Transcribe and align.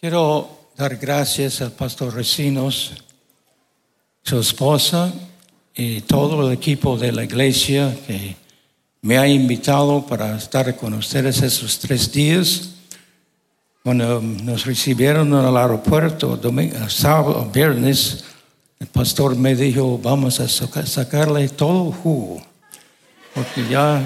Quiero 0.00 0.48
dar 0.76 0.94
gracias 0.96 1.60
al 1.60 1.72
pastor 1.72 2.14
Recinos, 2.14 2.92
su 4.22 4.38
esposa 4.38 5.12
y 5.74 6.02
todo 6.02 6.46
el 6.46 6.54
equipo 6.54 6.96
de 6.96 7.10
la 7.10 7.24
iglesia 7.24 7.96
que 8.06 8.36
me 9.02 9.18
ha 9.18 9.26
invitado 9.26 10.06
para 10.06 10.36
estar 10.36 10.76
con 10.76 10.94
ustedes 10.94 11.42
esos 11.42 11.80
tres 11.80 12.12
días. 12.12 12.74
Cuando 13.82 14.20
nos 14.20 14.66
recibieron 14.66 15.32
en 15.32 15.44
el 15.44 15.56
aeropuerto, 15.56 16.36
domingo, 16.36 16.88
sábado, 16.88 17.50
viernes, 17.52 18.22
el 18.78 18.86
pastor 18.86 19.34
me 19.34 19.56
dijo, 19.56 19.98
vamos 19.98 20.38
a 20.38 20.46
sacarle 20.46 21.48
todo 21.48 21.88
el 21.88 21.94
jugo, 21.96 22.40
porque 23.34 23.66
ya, 23.68 24.00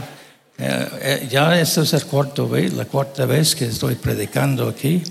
eh, 0.56 0.88
eh, 1.02 1.28
ya 1.30 1.60
esta 1.60 1.82
es 1.82 2.04
cuarta, 2.06 2.44
vez, 2.44 2.72
la 2.72 2.86
cuarta 2.86 3.26
vez 3.26 3.54
que 3.54 3.66
estoy 3.66 3.96
predicando 3.96 4.66
aquí. 4.70 5.02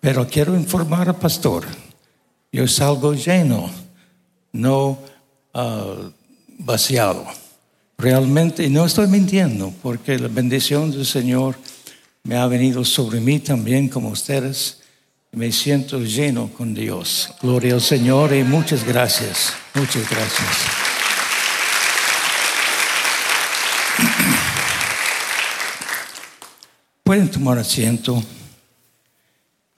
Pero 0.00 0.26
quiero 0.26 0.56
informar 0.56 1.08
al 1.08 1.16
pastor, 1.16 1.66
yo 2.50 2.66
salgo 2.66 3.12
lleno, 3.12 3.70
no 4.52 4.98
ah, 5.52 6.10
vaciado. 6.58 7.26
Realmente, 7.98 8.64
y 8.64 8.70
no 8.70 8.86
estoy 8.86 9.08
mintiendo, 9.08 9.74
porque 9.82 10.18
la 10.18 10.28
bendición 10.28 10.90
del 10.90 11.04
Señor 11.04 11.56
me 12.22 12.36
ha 12.36 12.46
venido 12.46 12.82
sobre 12.82 13.20
mí 13.20 13.40
también 13.40 13.88
como 13.88 14.08
ustedes. 14.08 14.78
Me 15.32 15.52
siento 15.52 16.00
lleno 16.00 16.48
con 16.48 16.74
Dios. 16.74 17.32
Gloria 17.42 17.74
al 17.74 17.82
Señor 17.82 18.34
y 18.34 18.42
muchas 18.42 18.84
gracias. 18.84 19.52
Muchas 19.74 20.08
gracias. 20.10 20.48
Pueden 27.04 27.30
tomar 27.30 27.58
asiento. 27.58 28.22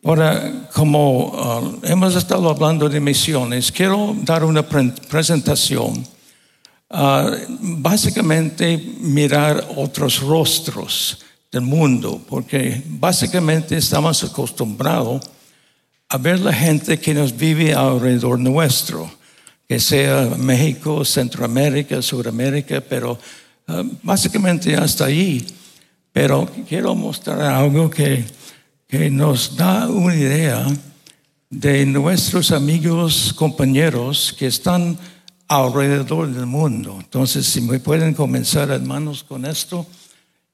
Ahora, 0.05 0.69
como 0.75 1.29
uh, 1.29 1.81
hemos 1.85 2.17
estado 2.17 2.51
hablando 2.51 2.89
de 2.89 2.99
misiones, 2.99 3.71
quiero 3.71 4.17
dar 4.25 4.43
una 4.43 4.67
presentación. 4.67 6.05
Uh, 6.91 7.37
básicamente, 7.79 8.79
mirar 8.99 9.65
otros 9.77 10.19
rostros 10.21 11.19
del 11.53 11.61
mundo, 11.61 12.21
porque 12.29 12.83
básicamente 12.85 13.77
estamos 13.77 14.25
acostumbrados 14.25 15.23
a 16.09 16.19
ver 16.19 16.41
la 16.41 16.53
gente 16.53 16.99
que 16.99 17.15
nos 17.15 17.37
vive 17.37 17.73
alrededor 17.73 18.41
nuestro, 18.41 19.09
que 19.69 19.79
sea 19.79 20.35
México, 20.37 21.05
Centroamérica, 21.05 22.03
Sudamérica, 22.03 22.81
pero 22.81 23.13
uh, 23.69 23.85
básicamente 24.03 24.75
hasta 24.75 25.05
allí. 25.05 25.47
Pero 26.13 26.49
quiero 26.69 26.93
mostrar 26.97 27.41
algo 27.43 27.89
que 27.89 28.42
que 28.93 29.09
nos 29.09 29.57
da 29.57 29.89
una 29.89 30.15
idea 30.15 30.67
de 31.49 31.87
nuestros 31.87 32.51
amigos, 32.51 33.33
compañeros 33.33 34.35
que 34.39 34.49
están 34.49 34.99
alrededor 35.49 36.29
del 36.29 36.45
mundo. 36.45 36.99
Entonces, 37.01 37.47
si 37.47 37.63
me 37.63 37.81
pueden 37.81 38.13
comenzar, 38.13 38.69
hermanos, 38.69 39.25
con 39.25 39.47
esto, 39.47 39.87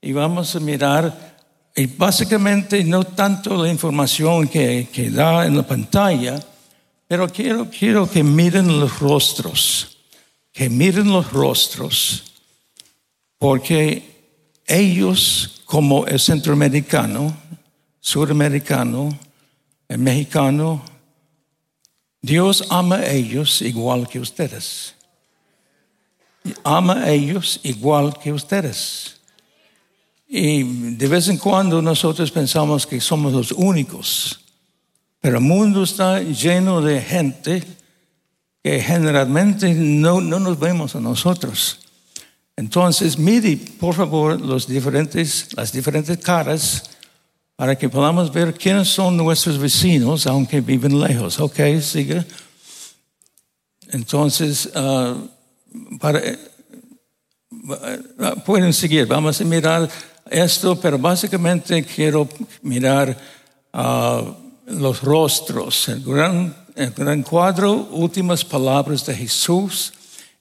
y 0.01 0.13
vamos 0.13 0.55
a 0.55 0.61
mirar, 0.61 1.37
y 1.75 1.87
básicamente 1.87 2.85
no 2.85 3.03
tanto 3.03 3.61
la 3.61 3.69
información 3.69 4.47
que, 4.47 4.87
que 4.93 5.11
da 5.11 5.45
en 5.45 5.57
la 5.57 5.67
pantalla, 5.67 6.39
pero 7.09 7.29
quiero, 7.29 7.69
quiero 7.69 8.09
que 8.09 8.23
miren 8.23 8.79
los 8.79 9.01
rostros, 9.01 9.99
que 10.53 10.71
miren 10.71 11.11
los 11.11 11.33
rostros, 11.33 12.23
porque 13.37 14.39
ellos, 14.65 15.63
como 15.65 16.07
el 16.07 16.21
centroamericano, 16.21 17.48
sudamericano, 18.01 19.19
el 19.89 19.99
mexicano, 19.99 20.83
Dios 22.21 22.65
ama 22.69 22.97
a 22.97 23.11
ellos 23.11 23.63
igual 23.63 24.09
que 24.09 24.19
ustedes. 24.19 24.95
Ama 26.65 27.05
a 27.05 27.11
ellos 27.11 27.61
igual 27.63 28.19
que 28.19 28.33
ustedes. 28.33 29.21
Y 30.27 30.63
de 30.95 31.09
vez 31.09 31.29
en 31.29 31.39
cuando 31.39 31.81
nosotros 31.81 32.31
pensamos 32.31 32.87
que 32.87 33.01
somos 33.01 33.33
los 33.33 33.53
únicos, 33.53 34.41
pero 35.21 35.39
el 35.39 35.45
mundo 35.45 35.83
está 35.83 36.21
lleno 36.21 36.81
de 36.81 37.01
gente 37.01 37.63
que 38.63 38.81
generalmente 38.81 39.73
no, 39.75 40.21
no 40.21 40.39
nos 40.39 40.59
vemos 40.59 40.95
a 40.95 41.01
nosotros. 41.01 41.81
Entonces, 42.57 43.19
mire, 43.19 43.57
por 43.79 43.95
favor, 43.95 44.41
los 44.41 44.67
diferentes, 44.67 45.49
las 45.57 45.73
diferentes 45.73 46.19
caras 46.19 46.83
para 47.59 47.75
que 47.77 47.89
podamos 47.89 48.33
ver 48.33 48.55
quiénes 48.55 48.87
son 48.87 49.17
nuestros 49.17 49.59
vecinos, 49.59 50.29
aunque 50.29 50.61
viven 50.61 51.01
lejos. 51.01 51.41
Ok, 51.41 51.59
sigue. 51.81 52.25
Entonces, 53.89 54.71
ah, 54.77 55.17
eh, 56.23 56.39
pueden 58.47 58.73
seguir. 58.73 59.07
Vamos 59.07 59.41
a 59.41 59.45
mirar 59.45 59.89
esto, 60.31 60.79
pero 60.79 61.01
básicamente 61.01 61.83
quiero 61.83 62.29
mirar 62.63 63.19
ah, 63.73 64.23
los 64.69 65.03
rostros, 65.03 65.89
el 65.89 66.05
gran, 66.05 66.55
el 66.77 66.93
gran 66.93 67.25
cuadro, 67.25 67.89
últimas 67.91 68.45
palabras 68.45 69.05
de 69.05 69.17
Jesús. 69.17 69.93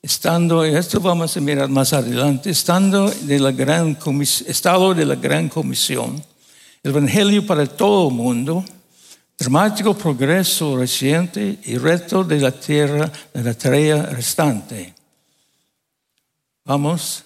Estando, 0.04 0.64
esto 0.64 1.00
vamos 1.00 1.36
a 1.36 1.42
mirar 1.42 1.68
más 1.68 1.94
adelante, 1.94 2.52
estando 2.52 3.10
de 3.10 3.40
la 3.40 3.52
gran 3.52 3.98
estado 4.46 4.94
de 4.94 5.04
la 5.04 5.16
gran 5.16 5.50
comisión 5.50 6.24
Evangelio 6.90 7.46
para 7.46 7.66
todo 7.66 8.10
el 8.10 8.16
mundo, 8.16 8.64
dramático 9.38 9.94
progreso 9.94 10.78
reciente 10.78 11.60
y 11.64 11.78
reto 11.78 12.24
de 12.24 12.40
la 12.40 12.52
tierra, 12.52 13.12
de 13.34 13.44
la 13.44 13.54
tarea 13.54 14.04
restante. 14.04 14.94
Vamos 16.66 17.24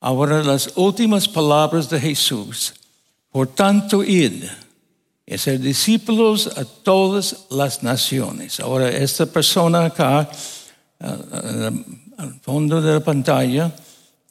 ahora 0.00 0.42
las 0.42 0.72
últimas 0.76 1.28
palabras 1.28 1.88
de 1.90 2.00
Jesús. 2.00 2.74
Por 3.30 3.48
tanto, 3.48 4.02
id 4.02 4.44
y 5.26 5.38
ser 5.38 5.60
discípulos 5.60 6.46
a 6.56 6.64
todas 6.64 7.46
las 7.50 7.82
naciones. 7.82 8.60
Ahora, 8.60 8.88
esta 8.88 9.26
persona 9.26 9.84
acá, 9.84 10.30
al 10.98 12.40
fondo 12.40 12.80
de 12.80 12.94
la 12.94 13.00
pantalla, 13.00 13.74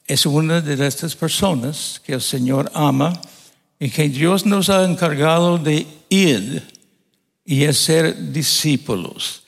es 0.08 0.26
una 0.26 0.62
de 0.62 0.88
estas 0.88 1.16
personas 1.16 2.02
que 2.04 2.14
el 2.14 2.22
Señor 2.22 2.72
ama 2.74 3.14
y 3.80 3.90
que 3.90 4.10
Dios 4.10 4.46
nos 4.46 4.70
ha 4.70 4.84
encargado 4.84 5.58
de 5.58 5.86
ir 6.10 6.64
y 7.46 7.72
ser 7.74 8.32
discípulos. 8.32 9.44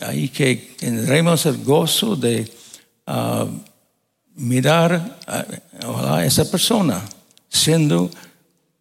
Ahí 0.00 0.28
que 0.28 0.74
tendremos 0.78 1.46
el 1.46 1.62
gozo 1.62 2.16
de 2.16 2.50
ah, 3.06 3.46
mirar 4.34 5.20
a, 5.26 6.24
esa 6.24 6.50
persona 6.50 7.04
siendo 7.48 8.10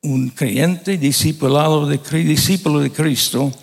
un 0.01 0.29
creyente 0.29 0.97
discipulado 0.97 1.85
de, 1.85 1.99
discípulo 2.23 2.79
de 2.79 2.91
Cristo 2.91 3.53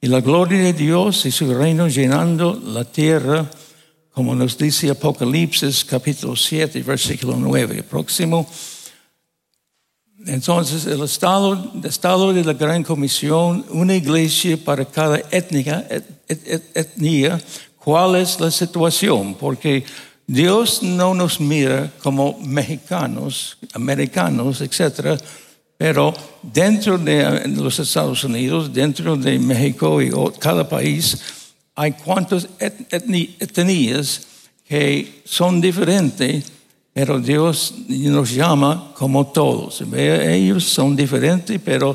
y 0.00 0.06
la 0.06 0.20
gloria 0.20 0.58
de 0.58 0.72
Dios 0.72 1.26
y 1.26 1.30
su 1.30 1.52
reino 1.52 1.88
llenando 1.88 2.54
la 2.54 2.84
tierra, 2.84 3.50
como 4.12 4.34
nos 4.34 4.56
dice 4.56 4.88
Apocalipsis 4.88 5.84
capítulo 5.84 6.36
7, 6.36 6.82
versículo 6.82 7.36
9. 7.36 7.82
Próximo. 7.82 8.48
Entonces, 10.26 10.86
el 10.86 11.02
estado, 11.02 11.70
el 11.74 11.84
estado 11.84 12.32
de 12.32 12.42
la 12.42 12.52
Gran 12.52 12.82
Comisión, 12.82 13.64
una 13.70 13.94
iglesia 13.94 14.56
para 14.56 14.84
cada 14.84 15.22
etnia, 15.30 15.86
etnia, 16.28 17.40
¿cuál 17.78 18.16
es 18.16 18.40
la 18.40 18.50
situación? 18.50 19.36
Porque 19.36 19.84
Dios 20.26 20.82
no 20.82 21.14
nos 21.14 21.38
mira 21.38 21.92
como 22.02 22.36
mexicanos, 22.40 23.56
americanos, 23.72 24.60
etc., 24.60 25.16
pero 25.78 26.12
dentro 26.42 26.98
de 26.98 27.46
los 27.48 27.78
Estados 27.78 28.24
Unidos, 28.24 28.72
dentro 28.72 29.14
de 29.14 29.38
México 29.38 30.02
y 30.02 30.10
cada 30.40 30.68
país, 30.68 31.18
hay 31.76 31.92
cuantas 31.92 32.48
etnias 32.58 34.26
que 34.66 35.22
son 35.24 35.60
diferentes 35.60 36.55
pero 36.96 37.20
Dios 37.20 37.74
nos 37.88 38.30
llama 38.30 38.94
como 38.94 39.26
todos. 39.26 39.82
Ellos 39.92 40.64
son 40.64 40.96
diferentes, 40.96 41.60
pero 41.62 41.94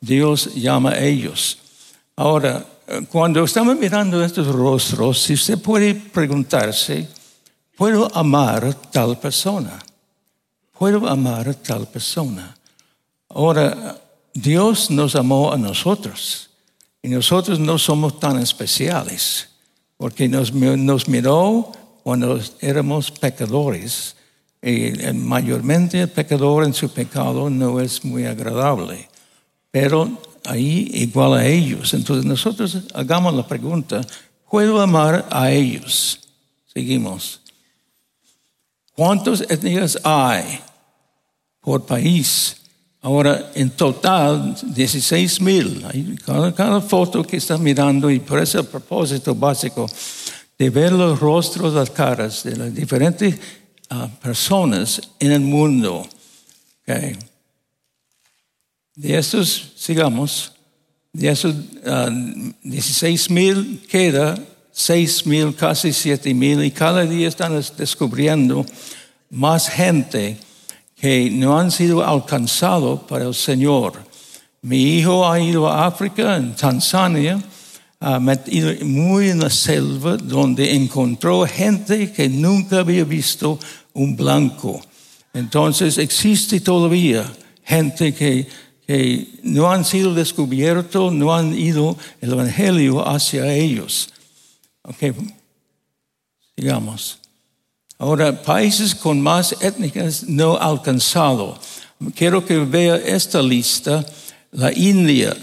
Dios 0.00 0.54
llama 0.54 0.92
a 0.92 1.04
ellos. 1.04 1.58
Ahora, 2.16 2.64
cuando 3.10 3.44
estamos 3.44 3.76
mirando 3.76 4.24
estos 4.24 4.46
rostros, 4.46 5.20
si 5.20 5.34
usted 5.34 5.58
puede 5.58 5.94
preguntarse, 5.94 7.06
¿puedo 7.76 8.08
amar 8.16 8.72
tal 8.90 9.18
persona? 9.18 9.78
¿Puedo 10.78 11.06
amar 11.06 11.54
tal 11.56 11.86
persona? 11.86 12.56
Ahora, 13.28 14.00
Dios 14.32 14.90
nos 14.90 15.14
amó 15.14 15.52
a 15.52 15.58
nosotros 15.58 16.48
y 17.02 17.08
nosotros 17.08 17.58
no 17.58 17.76
somos 17.76 18.18
tan 18.18 18.38
especiales 18.38 19.46
porque 19.98 20.26
nos 20.26 21.06
miró 21.06 21.70
cuando 22.02 22.40
éramos 22.62 23.10
pecadores 23.10 24.14
y 24.62 24.92
mayormente 25.14 26.00
el 26.00 26.08
pecador 26.08 26.64
en 26.64 26.74
su 26.74 26.90
pecado 26.90 27.48
no 27.48 27.80
es 27.80 28.04
muy 28.04 28.26
agradable. 28.26 29.08
Pero 29.70 30.20
ahí 30.44 30.90
igual 30.94 31.34
a 31.34 31.46
ellos. 31.46 31.94
Entonces 31.94 32.24
nosotros 32.24 32.78
hagamos 32.94 33.34
la 33.34 33.46
pregunta, 33.46 34.00
¿puedo 34.50 34.80
amar 34.80 35.26
a 35.30 35.50
ellos? 35.50 36.20
Seguimos. 36.72 37.40
¿Cuántas 38.94 39.42
etnias 39.42 39.98
hay 40.02 40.60
por 41.60 41.86
país? 41.86 42.56
Ahora, 43.00 43.52
en 43.54 43.70
total, 43.70 44.56
16 44.74 45.40
mil. 45.40 46.18
Cada, 46.24 46.52
cada, 46.52 46.80
foto 46.80 47.22
que 47.22 47.36
está 47.36 47.56
mirando, 47.56 48.10
y 48.10 48.18
por 48.18 48.40
eso 48.40 48.58
el 48.58 48.66
propósito 48.66 49.36
básico 49.36 49.88
de 50.58 50.70
ver 50.70 50.92
los 50.92 51.20
rostros, 51.20 51.74
las 51.74 51.90
caras 51.90 52.42
de 52.42 52.56
las 52.56 52.74
diferentes 52.74 53.38
uh, 53.90 54.08
personas 54.20 55.00
en 55.18 55.32
el 55.32 55.40
mundo. 55.40 56.06
De 58.94 59.18
estos, 59.18 59.72
sigamos, 59.76 60.52
de 61.12 61.28
esos 61.28 61.54
uh, 61.54 62.52
16 62.62 63.30
mil 63.30 63.86
queda 63.88 64.38
6 64.78 65.26
mil, 65.26 65.56
casi 65.56 65.92
7 65.92 66.32
mil, 66.34 66.62
y 66.62 66.70
cada 66.70 67.04
día 67.04 67.26
están 67.26 67.60
descubriendo 67.76 68.64
más 69.28 69.68
gente 69.68 70.38
que 70.94 71.28
no 71.32 71.58
han 71.58 71.72
sido 71.72 72.06
alcanzados 72.06 73.00
para 73.00 73.24
el 73.24 73.34
Señor. 73.34 73.94
Mi 74.62 74.98
hijo 74.98 75.28
ha 75.28 75.40
ido 75.40 75.68
a 75.68 75.84
África, 75.84 76.36
en 76.36 76.54
Tanzania, 76.54 77.42
ha 78.00 78.20
metido 78.20 78.72
muy 78.84 79.30
en 79.30 79.40
la 79.40 79.50
selva, 79.50 80.16
donde 80.16 80.74
encontró 80.74 81.46
gente 81.46 82.12
que 82.12 82.28
nunca 82.28 82.80
había 82.80 83.04
visto 83.04 83.58
un 83.92 84.16
blanco. 84.16 84.80
Entonces 85.34 85.98
existe 85.98 86.60
todavía 86.60 87.30
gente 87.64 88.14
que, 88.14 88.48
que 88.86 89.28
no 89.42 89.70
han 89.70 89.84
sido 89.84 90.14
descubiertos, 90.14 91.12
no 91.12 91.34
han 91.34 91.58
ido 91.58 91.96
el 92.20 92.32
Evangelio 92.32 93.06
hacia 93.06 93.52
ellos. 93.52 94.10
Ok, 94.82 95.14
sigamos. 96.56 97.18
Ahora, 97.98 98.42
países 98.42 98.94
con 98.94 99.20
más 99.20 99.56
étnicas 99.60 100.22
no 100.28 100.56
alcanzado. 100.56 101.58
Quiero 102.14 102.46
que 102.46 102.58
vea 102.58 102.94
esta 102.96 103.42
lista. 103.42 104.06
La 104.52 104.72
India. 104.72 105.36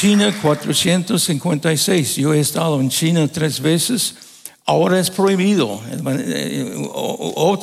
China 0.00 0.32
456. 0.40 2.16
Yo 2.16 2.32
he 2.32 2.38
estado 2.38 2.80
en 2.80 2.88
China 2.88 3.26
tres 3.26 3.60
veces. 3.60 4.14
Ahora 4.68 5.00
es 5.00 5.10
prohibido. 5.10 5.80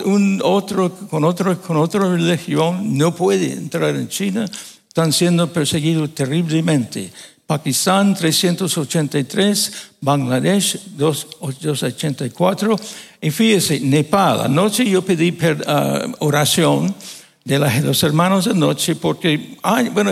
Un 0.05 0.41
otro, 0.43 0.91
con, 1.07 1.23
otro, 1.23 1.61
con 1.61 1.77
otra 1.77 2.09
religión 2.09 2.97
no 2.97 3.13
puede 3.13 3.53
entrar 3.53 3.95
en 3.95 4.07
China. 4.07 4.45
Están 4.87 5.13
siendo 5.13 5.53
perseguidos 5.53 6.15
terriblemente. 6.15 7.11
Pakistán 7.45 8.15
383, 8.15 9.71
Bangladesh 10.01 10.79
284. 10.97 12.75
Y 13.21 13.29
fíjese, 13.29 13.79
Nepal. 13.81 14.41
Anoche 14.41 14.83
yo 14.83 15.03
pedí 15.03 15.29
uh, 15.29 16.11
oración 16.25 16.95
de 17.43 17.59
los 17.59 18.01
hermanos 18.01 18.47
anoche 18.47 18.95
porque, 18.95 19.59
ay, 19.61 19.89
bueno, 19.89 20.09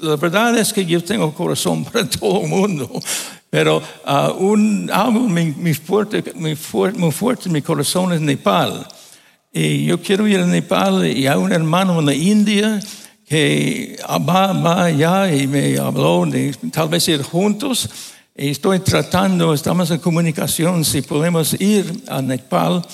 la 0.00 0.16
verdad 0.16 0.56
es 0.58 0.72
que 0.72 0.84
yo 0.84 1.02
tengo 1.02 1.34
corazón 1.34 1.84
para 1.92 2.08
todo 2.08 2.42
el 2.42 2.48
mundo, 2.48 2.90
pero 3.54 3.80
uh, 4.04 4.32
un, 4.32 4.90
algo 4.92 5.20
muy, 5.20 5.74
fuerte, 5.74 6.24
fuerte, 6.56 6.98
muy 6.98 7.12
fuerte 7.12 7.44
en 7.46 7.52
mi 7.52 7.62
corazón 7.62 8.12
es 8.12 8.20
Nepal. 8.20 8.84
Y 9.52 9.84
yo 9.84 10.02
quiero 10.02 10.26
ir 10.26 10.40
a 10.40 10.44
Nepal 10.44 11.06
y 11.06 11.28
hay 11.28 11.36
un 11.36 11.52
hermano 11.52 12.00
en 12.00 12.06
la 12.06 12.14
India 12.14 12.80
que 13.24 13.96
va, 14.28 14.52
va 14.54 14.86
allá 14.86 15.32
y 15.32 15.46
me 15.46 15.78
habló 15.78 16.26
de 16.26 16.52
tal 16.72 16.88
vez 16.88 17.06
ir 17.06 17.22
juntos. 17.22 17.88
Y 18.34 18.48
estoy 18.48 18.80
tratando, 18.80 19.54
estamos 19.54 19.88
en 19.92 20.00
comunicación 20.00 20.84
si 20.84 21.02
podemos 21.02 21.54
ir 21.60 22.02
a 22.08 22.20
Nepal. 22.20 22.84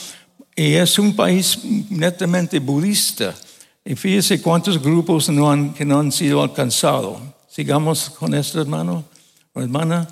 Y 0.55 0.75
es 0.75 0.99
un 0.99 1.17
país 1.17 1.59
netamente 1.89 2.59
budista. 2.59 3.35
Y 3.83 3.95
fíjese 3.95 4.43
cuántos 4.43 4.79
grupos 4.79 5.31
no 5.31 5.51
han, 5.51 5.73
que 5.73 5.87
no 5.87 6.01
han 6.01 6.13
sido 6.13 6.43
alcanzados. 6.43 7.17
Sigamos 7.49 8.11
con 8.11 8.35
esto, 8.35 8.61
hermano 8.61 9.05
o 9.55 9.63
hermana. 9.63 10.07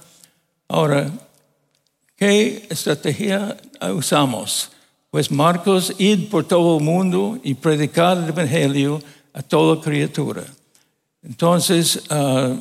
Ahora, 0.68 1.10
¿qué 2.14 2.66
estrategia 2.68 3.56
usamos? 3.94 4.70
Pues 5.10 5.30
Marcos, 5.30 5.94
ir 5.96 6.28
por 6.28 6.44
todo 6.44 6.76
el 6.76 6.84
mundo 6.84 7.38
y 7.42 7.54
predicar 7.54 8.18
el 8.18 8.28
Evangelio 8.28 9.00
a 9.32 9.42
toda 9.42 9.80
criatura. 9.80 10.44
Entonces, 11.22 12.02
uh, 12.10 12.54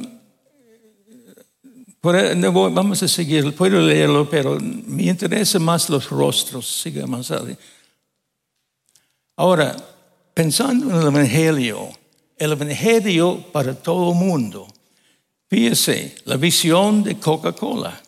vamos 2.01 3.03
a 3.03 3.07
seguir, 3.09 3.53
puedo 3.53 3.81
leerlo, 3.81 4.29
pero 4.29 4.57
me 4.57 5.03
interesa 5.03 5.59
más 5.59 5.89
los 5.89 6.09
rostros. 6.09 6.65
Sigamos 6.65 7.29
ahí. 7.31 7.57
Ahora, 9.35 9.75
pensando 10.33 10.89
en 10.89 11.01
el 11.01 11.07
Evangelio, 11.07 11.89
el 12.37 12.53
Evangelio 12.53 13.43
para 13.51 13.75
todo 13.75 14.13
el 14.13 14.17
mundo. 14.17 14.65
Fíjese, 15.49 16.15
la 16.25 16.37
visión 16.37 17.03
de 17.03 17.17
Coca-Cola, 17.17 18.01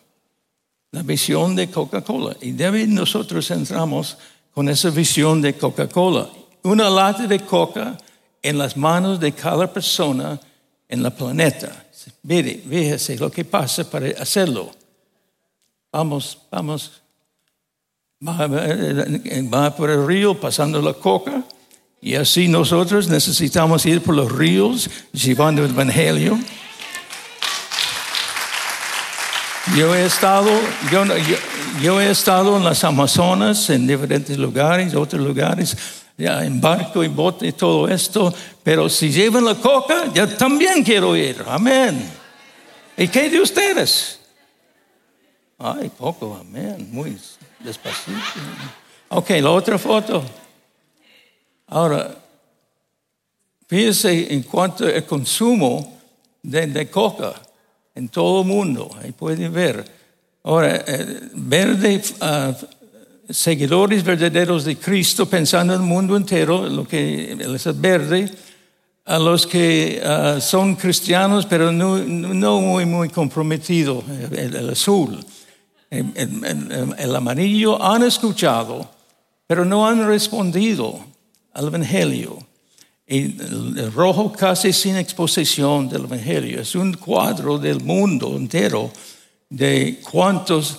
la 0.91 1.01
visión 1.03 1.55
de 1.55 1.69
Coca-Cola. 1.69 2.35
Y 2.41 2.51
debe 2.51 2.85
nosotros 2.87 3.49
entramos 3.51 4.17
con 4.53 4.67
esa 4.67 4.89
visión 4.89 5.41
de 5.41 5.55
Coca-Cola. 5.55 6.29
Una 6.63 6.89
lata 6.89 7.27
de 7.27 7.39
coca 7.39 7.97
en 8.41 8.57
las 8.57 8.75
manos 8.75 9.19
de 9.19 9.31
cada 9.31 9.71
persona 9.71 10.39
en 10.87 11.03
la 11.03 11.11
planeta. 11.11 11.85
Mire, 12.23 12.61
fíjese 12.67 13.17
lo 13.17 13.31
que 13.31 13.45
pasa 13.45 13.89
para 13.89 14.09
hacerlo. 14.21 14.71
Vamos, 15.91 16.37
vamos. 16.51 17.01
Va, 18.25 18.47
va 18.47 19.75
por 19.75 19.89
el 19.89 20.05
río 20.05 20.37
pasando 20.37 20.81
la 20.81 20.93
coca 20.93 21.43
y 22.01 22.15
así 22.15 22.47
nosotros 22.47 23.07
necesitamos 23.07 23.85
ir 23.85 24.01
por 24.01 24.15
los 24.15 24.31
ríos 24.31 24.89
llevando 25.13 25.63
el 25.63 25.71
Evangelio. 25.71 26.37
Yo 29.75 29.93
he 29.93 30.05
estado, 30.05 30.49
yo, 30.91 31.03
yo, 31.81 32.01
he 32.01 32.09
estado 32.09 32.57
en 32.57 32.63
las 32.63 32.83
Amazonas, 32.83 33.69
en 33.69 33.85
diferentes 33.85 34.37
lugares, 34.37 34.95
otros 34.95 35.21
lugares, 35.21 35.77
ya 36.17 36.43
en 36.43 36.59
barco 36.59 37.03
y 37.03 37.07
bote 37.07 37.47
y 37.47 37.51
todo 37.51 37.87
esto, 37.87 38.33
pero 38.63 38.89
si 38.89 39.11
llevan 39.11 39.45
la 39.45 39.55
coca, 39.55 40.11
yo 40.13 40.27
también 40.27 40.83
quiero 40.83 41.15
ir. 41.15 41.43
Amén. 41.47 42.03
¿Y 42.97 43.07
qué 43.07 43.29
de 43.29 43.39
ustedes? 43.39 44.19
Ay, 45.57 45.89
poco, 45.89 46.37
amén, 46.39 46.89
muy 46.91 47.17
despacito. 47.59 48.17
Ok, 49.09 49.29
la 49.41 49.51
otra 49.51 49.77
foto. 49.77 50.23
Ahora, 51.67 52.15
fíjense 53.67 54.33
en 54.33 54.41
cuanto 54.43 54.85
al 54.85 55.05
consumo 55.05 55.99
de, 56.41 56.89
coca 56.89 57.33
en 57.95 58.09
todo 58.09 58.41
el 58.41 58.47
mundo, 58.47 58.89
ahí 59.01 59.11
pueden 59.11 59.53
ver. 59.53 59.85
Ahora, 60.43 60.83
eh, 60.87 61.29
verde, 61.33 62.01
ah, 62.21 62.55
seguidores 63.29 64.03
verdaderos 64.03 64.65
de 64.65 64.77
Cristo 64.77 65.27
pensando 65.27 65.73
en 65.73 65.81
el 65.81 65.85
mundo 65.85 66.15
entero, 66.15 66.67
lo 66.67 66.87
que 66.87 67.33
es 67.33 67.81
verde, 67.81 68.31
a 69.05 69.19
los 69.19 69.45
que 69.45 70.01
ah, 70.03 70.39
son 70.39 70.75
cristianos 70.75 71.45
pero 71.45 71.71
no, 71.71 72.61
muy, 72.61 72.85
muy 72.85 73.09
comprometidos, 73.09 74.03
el, 74.31 74.69
azul. 74.69 75.23
el 75.89 77.15
amarillo 77.15 77.81
han 77.83 78.03
escuchado, 78.03 78.89
pero 79.45 79.65
no 79.65 79.87
han 79.87 80.05
respondido 80.07 80.99
al 81.53 81.67
Evangelio. 81.67 82.48
El 83.09 83.91
rojo 83.91 84.31
casi 84.31 84.71
sin 84.71 84.95
exposición 84.95 85.89
del 85.89 86.03
Evangelio. 86.03 86.61
Es 86.61 86.75
un 86.75 86.93
cuadro 86.93 87.57
del 87.57 87.81
mundo 87.81 88.37
entero 88.37 88.91
de 89.49 89.99
cuántos 90.11 90.77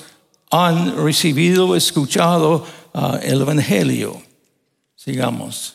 han 0.51 0.97
recibido, 0.97 1.75
escuchado 1.75 2.65
uh, 2.95 3.17
el 3.21 3.41
Evangelio. 3.41 4.23
Sigamos. 4.95 5.75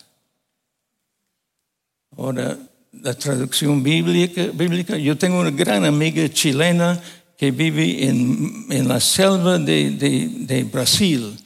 Ahora, 2.18 2.58
la 3.02 3.14
traducción 3.14 3.84
bíblica, 3.84 4.46
bíblica. 4.54 4.98
Yo 4.98 5.18
tengo 5.18 5.42
una 5.42 5.52
gran 5.52 5.84
amiga 5.84 6.30
chilena 6.30 7.02
que 7.38 7.52
vive 7.52 8.08
en, 8.08 8.68
en 8.70 8.88
la 8.88 9.00
selva 9.00 9.58
de, 9.58 9.92
de, 9.92 10.30
de, 10.40 10.64
Brasil 10.64 11.38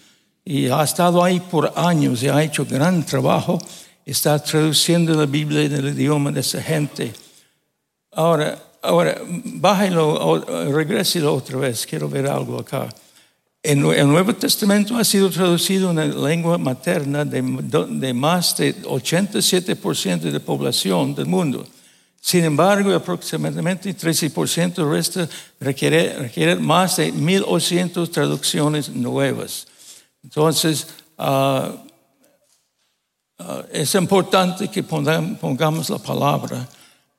y 0.46 0.68
ha 0.68 0.84
estado 0.84 1.24
ahí 1.24 1.40
por 1.40 1.74
años 1.76 2.22
y 2.22 2.28
ha 2.28 2.44
hecho 2.44 2.66
gran 2.66 3.04
trabajo. 3.04 3.60
Está 4.10 4.40
traduciendo 4.40 5.14
la 5.14 5.28
Biblia 5.28 5.62
en 5.62 5.74
el 5.74 5.90
idioma 5.90 6.32
de 6.32 6.40
esa 6.40 6.60
gente. 6.64 7.14
Ahora, 8.12 8.58
ahora, 8.82 9.22
bájelo, 9.24 10.44
regréselo 10.72 11.32
otra 11.32 11.60
vez. 11.60 11.86
Quiero 11.86 12.10
ver 12.10 12.26
algo 12.26 12.58
acá. 12.60 12.90
El 13.62 13.80
Nuevo 13.80 14.34
Testamento 14.34 14.98
ha 14.98 15.04
sido 15.04 15.30
traducido 15.30 15.92
en 15.92 15.98
la 15.98 16.06
lengua 16.06 16.58
materna 16.58 17.24
de, 17.24 17.44
de 17.44 18.14
más 18.16 18.58
de 18.58 18.82
87% 18.82 20.22
de 20.22 20.32
la 20.32 20.40
población 20.40 21.14
del 21.14 21.28
mundo. 21.28 21.68
Sin 22.20 22.44
embargo, 22.46 22.92
aproximadamente 22.92 23.96
13% 23.96 24.90
resta 24.90 25.30
requiere, 25.60 26.18
requiere 26.18 26.56
más 26.56 26.98
de 26.98 27.14
1.800 27.14 28.10
traducciones 28.10 28.90
nuevas. 28.90 29.68
Entonces, 30.24 30.88
uh, 31.20 31.89
uh, 33.40 33.64
es 33.72 33.96
importante 33.96 34.68
que 34.68 34.84
pongamos 34.84 35.90
la 35.90 35.98
palabra, 35.98 36.68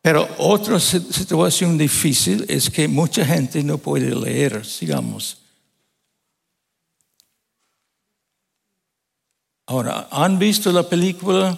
pero 0.03 0.29
otra 0.39 0.81
situación 0.81 1.77
difícil 1.77 2.45
es 2.49 2.71
que 2.71 2.89
mucha 2.89 3.25
gente 3.25 3.62
no 3.62 3.79
puede 3.79 4.15
leer, 4.15 4.65
sigamos. 4.65 5.39
Ahora, 9.67 10.09
¿han 10.11 10.39
visto 10.39 10.73
la 10.73 10.83
película? 10.83 11.57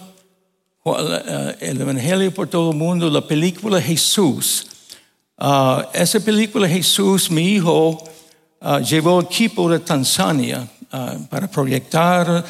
Eh, 0.85 1.57
el 1.61 1.79
Evangelio 1.79 2.33
por 2.33 2.47
todo 2.47 2.71
el 2.71 2.77
mundo, 2.77 3.09
la 3.09 3.25
película 3.25 3.81
Jesús. 3.81 4.67
Uh, 5.37 5.81
esa 5.93 6.19
película 6.19 6.67
Jesús, 6.67 7.31
mi 7.31 7.53
hijo 7.53 8.03
uh, 8.61 8.79
llevó 8.79 9.21
equipo 9.21 9.69
de 9.69 9.79
Tanzania 9.79 10.67
uh, 10.93 11.25
para 11.27 11.49
proyectar, 11.49 12.45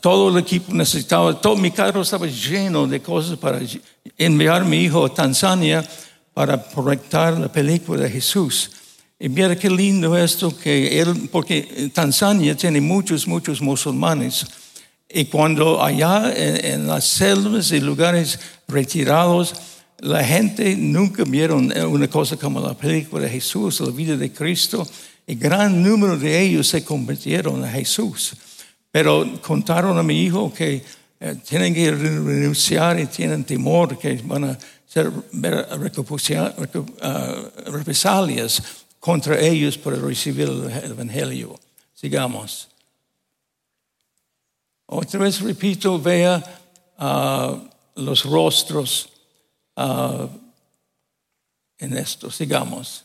todo 0.00 0.30
el 0.30 0.38
equipo 0.42 0.72
necesitaba, 0.72 1.38
todo 1.40 1.56
mi 1.56 1.70
carro 1.70 2.02
estaba 2.02 2.26
lleno 2.26 2.86
de 2.86 3.00
cosas 3.00 3.38
para 3.38 3.60
enviar 4.16 4.62
a 4.62 4.64
mi 4.64 4.78
hijo 4.78 5.04
a 5.04 5.12
Tanzania 5.12 5.84
para 6.32 6.62
proyectar 6.62 7.38
la 7.38 7.48
película 7.48 8.02
de 8.02 8.10
Jesús. 8.10 8.70
Y 9.18 9.30
mira 9.30 9.56
qué 9.56 9.70
lindo 9.70 10.16
esto 10.16 10.54
que 10.54 11.00
él, 11.00 11.30
porque 11.32 11.90
Tanzania 11.94 12.54
tiene 12.54 12.82
muchos, 12.82 13.26
muchos 13.26 13.62
musulmanes. 13.62 14.44
Y 15.08 15.24
cuando 15.24 15.82
allá 15.82 16.30
en, 16.36 16.86
las 16.86 17.06
selvas 17.06 17.72
y 17.72 17.80
lugares 17.80 18.38
retirados, 18.68 19.54
la 19.98 20.24
gente 20.24 20.76
nunca 20.76 21.24
vieron 21.24 21.72
una 21.88 22.08
cosa 22.08 22.36
como 22.36 22.60
la 22.60 22.74
película 22.74 23.24
de 23.24 23.30
Jesús, 23.30 23.80
la 23.80 23.90
vida 23.90 24.16
de 24.16 24.32
Cristo, 24.32 24.86
y 25.26 25.34
gran 25.34 25.82
número 25.82 26.16
de 26.16 26.40
ellos 26.40 26.68
se 26.68 26.84
convirtieron 26.84 27.64
a 27.64 27.70
Jesús. 27.70 28.34
Pero 28.90 29.40
contaron 29.42 29.98
a 29.98 30.02
mi 30.02 30.22
hijo 30.22 30.52
que 30.52 30.82
eh, 31.18 31.36
tienen 31.48 31.74
que 31.74 31.90
renunciar 31.90 33.00
y 33.00 33.06
tienen 33.06 33.44
temor 33.44 33.98
que 33.98 34.20
van 34.24 34.44
a 34.44 34.58
ser 34.86 35.10
ah, 37.02 37.42
represalias 37.66 38.62
contra 39.00 39.40
ellos 39.40 39.78
por 39.78 39.98
recibir 40.00 40.48
el 40.48 40.90
Evangelio. 40.92 41.58
Sigamos. 41.94 42.68
Otra 44.86 45.20
vez 45.20 45.40
repito, 45.40 46.00
vea 46.00 46.42
uh, 46.98 48.00
los 48.00 48.24
rostros 48.24 49.08
uh, 49.76 50.28
en 51.78 51.96
esto. 51.96 52.30
Sigamos. 52.30 53.04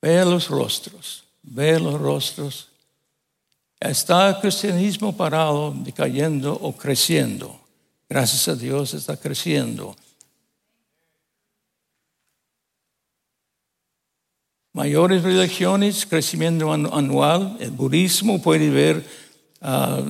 Vea 0.00 0.24
los 0.24 0.48
rostros, 0.48 1.24
vea 1.42 1.78
los 1.78 2.00
rostros. 2.00 2.68
¿Está 3.80 4.28
el 4.28 4.40
cristianismo 4.40 5.16
parado, 5.16 5.74
decayendo 5.76 6.52
o 6.54 6.72
creciendo? 6.72 7.60
Gracias 8.08 8.48
a 8.48 8.54
Dios 8.54 8.94
está 8.94 9.16
creciendo. 9.16 9.96
mayores 14.76 15.22
religiones, 15.22 16.04
crecimiento 16.04 16.70
anual, 16.70 17.56
el 17.60 17.70
budismo 17.70 18.42
puede 18.42 18.68
ver 18.68 19.06
uh, 19.62 20.04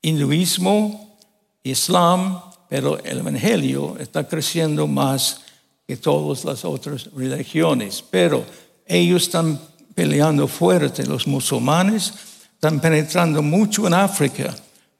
hinduismo, 0.00 1.18
islam, 1.62 2.40
pero 2.72 2.98
el 3.04 3.18
evangelio 3.18 3.98
está 3.98 4.26
creciendo 4.26 4.86
más 4.86 5.42
que 5.86 5.98
todas 5.98 6.42
las 6.42 6.64
otras 6.64 7.04
religiones. 7.14 8.02
Pero 8.10 8.46
ellos 8.86 9.24
están 9.24 9.60
peleando 9.94 10.48
fuerte, 10.48 11.04
los 11.04 11.26
musulmanes 11.26 12.14
están 12.54 12.80
penetrando 12.80 13.42
mucho 13.42 13.86
en 13.86 13.92
África 13.92 14.56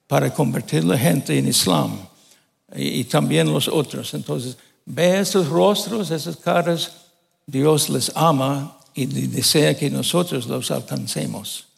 para 0.06 0.34
convertir 0.34 0.84
la 0.84 0.98
gente 0.98 1.38
en 1.38 1.48
islam 1.48 1.98
y, 2.76 2.88
y 3.00 3.04
también 3.04 3.50
los 3.50 3.68
otros. 3.68 4.12
Entonces, 4.12 4.58
ve 4.84 5.20
esos 5.20 5.48
rostros, 5.48 6.10
esas 6.10 6.36
caras 6.36 6.92
Dios 7.46 7.88
les 7.88 8.12
ama 8.14 8.78
y 8.92 9.06
desea 9.06 9.74
que 9.74 9.88
nosotros 9.88 10.46
los 10.46 10.70
alcancemos. 10.70 11.68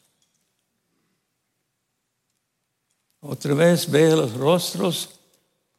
Otra 3.21 3.55
vez 3.55 3.89
ve 3.89 4.11
los 4.11 4.33
rostros. 4.35 5.11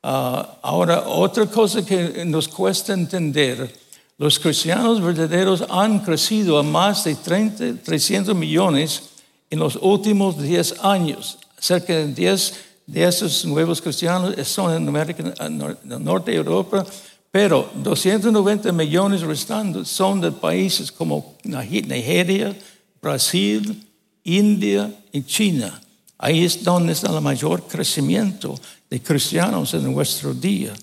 Ah, 0.07 0.59
ahora, 0.61 1.07
otra 1.07 1.47
cosa 1.47 1.83
que 1.83 2.23
nos 2.25 2.47
cuesta 2.47 2.93
entender, 2.93 3.73
los 4.19 4.37
cristianos 4.37 5.01
verdaderos 5.01 5.65
han 5.67 5.97
crecido 5.97 6.59
a 6.59 6.63
más 6.63 7.05
de 7.05 7.15
30, 7.15 7.81
300 7.83 8.35
millones 8.35 9.01
en 9.49 9.57
los 9.57 9.75
últimos 9.81 10.39
10 10.39 10.83
años. 10.83 11.39
Cerca 11.57 11.95
de 11.95 12.13
10 12.13 12.53
de 12.85 13.03
esos 13.03 13.45
nuevos 13.45 13.81
cristianos 13.81 14.35
son 14.47 14.75
en 14.75 14.87
América, 14.87 15.33
en 15.39 16.03
Norte 16.03 16.29
de 16.29 16.37
Europa, 16.37 16.85
pero 17.31 17.67
290 17.73 18.71
millones 18.73 19.21
restantes 19.21 19.87
son 19.87 20.21
de 20.21 20.31
países 20.31 20.91
como 20.91 21.33
Nigeria, 21.43 22.55
Brasil, 23.01 23.83
India 24.23 24.87
y 25.11 25.23
China. 25.23 25.81
Ahí 26.19 26.45
es 26.45 26.63
donde 26.63 26.93
está 26.93 27.11
el 27.11 27.21
mayor 27.21 27.63
crecimiento 27.67 28.53
de 28.95 29.01
cristianos 29.01 29.73
en 29.73 29.83
nuestro 29.83 30.33
día. 30.33 30.73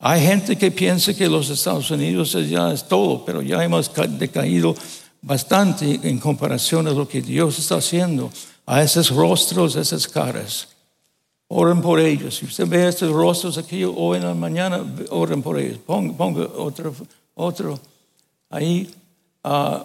Hay 0.00 0.20
gente 0.20 0.58
que 0.58 0.72
piensa 0.72 1.14
que 1.14 1.28
los 1.28 1.48
Estados 1.48 1.88
Unidos 1.92 2.36
ya 2.50 2.72
es 2.72 2.88
todo, 2.88 3.24
pero 3.24 3.40
ya 3.40 3.62
hemos 3.62 3.88
decaído 4.18 4.74
bastante 5.20 6.00
en 6.02 6.18
comparación 6.18 6.88
a 6.88 6.90
lo 6.90 7.06
que 7.06 7.22
Dios 7.22 7.60
está 7.60 7.76
haciendo 7.76 8.32
a 8.66 8.82
esos 8.82 9.10
rostros, 9.10 9.76
esas 9.76 10.08
caras. 10.08 10.66
Oren 11.46 11.80
por 11.80 12.00
ellos. 12.00 12.34
Si 12.34 12.46
usted 12.46 12.66
ve 12.66 12.88
estos 12.88 13.12
rostros 13.12 13.56
aquí 13.56 13.84
hoy 13.84 14.16
en 14.16 14.24
la 14.24 14.34
mañana, 14.34 14.84
oren 15.10 15.40
por 15.40 15.56
ellos. 15.56 15.78
Ponga, 15.86 16.48
otro, 16.56 16.92
otro 17.36 17.78
ahí. 18.50 18.92
Uh, 19.44 19.84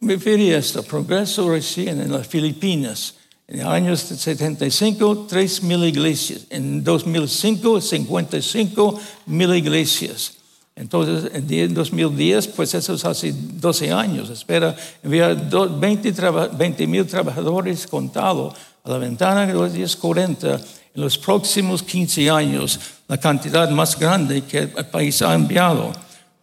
me 0.00 0.16
refiero 0.16 0.58
esto, 0.58 0.82
progreso 0.82 1.50
recién 1.50 1.98
en 2.02 2.12
las 2.12 2.26
Filipinas. 2.26 3.14
En 3.48 3.58
los 3.60 3.66
años 3.68 4.00
75, 4.00 5.26
3 5.28 5.62
mil 5.62 5.82
iglesias. 5.84 6.42
En 6.50 6.84
2005, 6.84 7.80
55 7.80 9.00
mil 9.26 9.54
iglesias. 9.54 10.34
Entonces, 10.76 11.30
en 11.34 11.74
2010, 11.74 12.48
pues 12.48 12.74
eso 12.74 12.94
es 12.94 13.04
hace 13.04 13.34
12 13.34 13.90
años. 13.90 14.30
Espera 14.30 14.76
enviar 15.02 15.50
20 15.50 16.86
mil 16.86 17.06
trabajadores 17.06 17.86
contados 17.86 18.54
a 18.84 18.90
la 18.90 18.98
ventana 18.98 19.46
de 19.46 19.54
los 19.54 19.72
1040 19.72 20.60
en 20.94 21.02
los 21.02 21.16
próximos 21.16 21.82
15 21.82 22.30
años, 22.30 22.78
la 23.06 23.18
cantidad 23.18 23.70
más 23.70 23.98
grande 23.98 24.42
que 24.42 24.58
el 24.58 24.86
país 24.86 25.22
ha 25.22 25.34
enviado. 25.34 25.92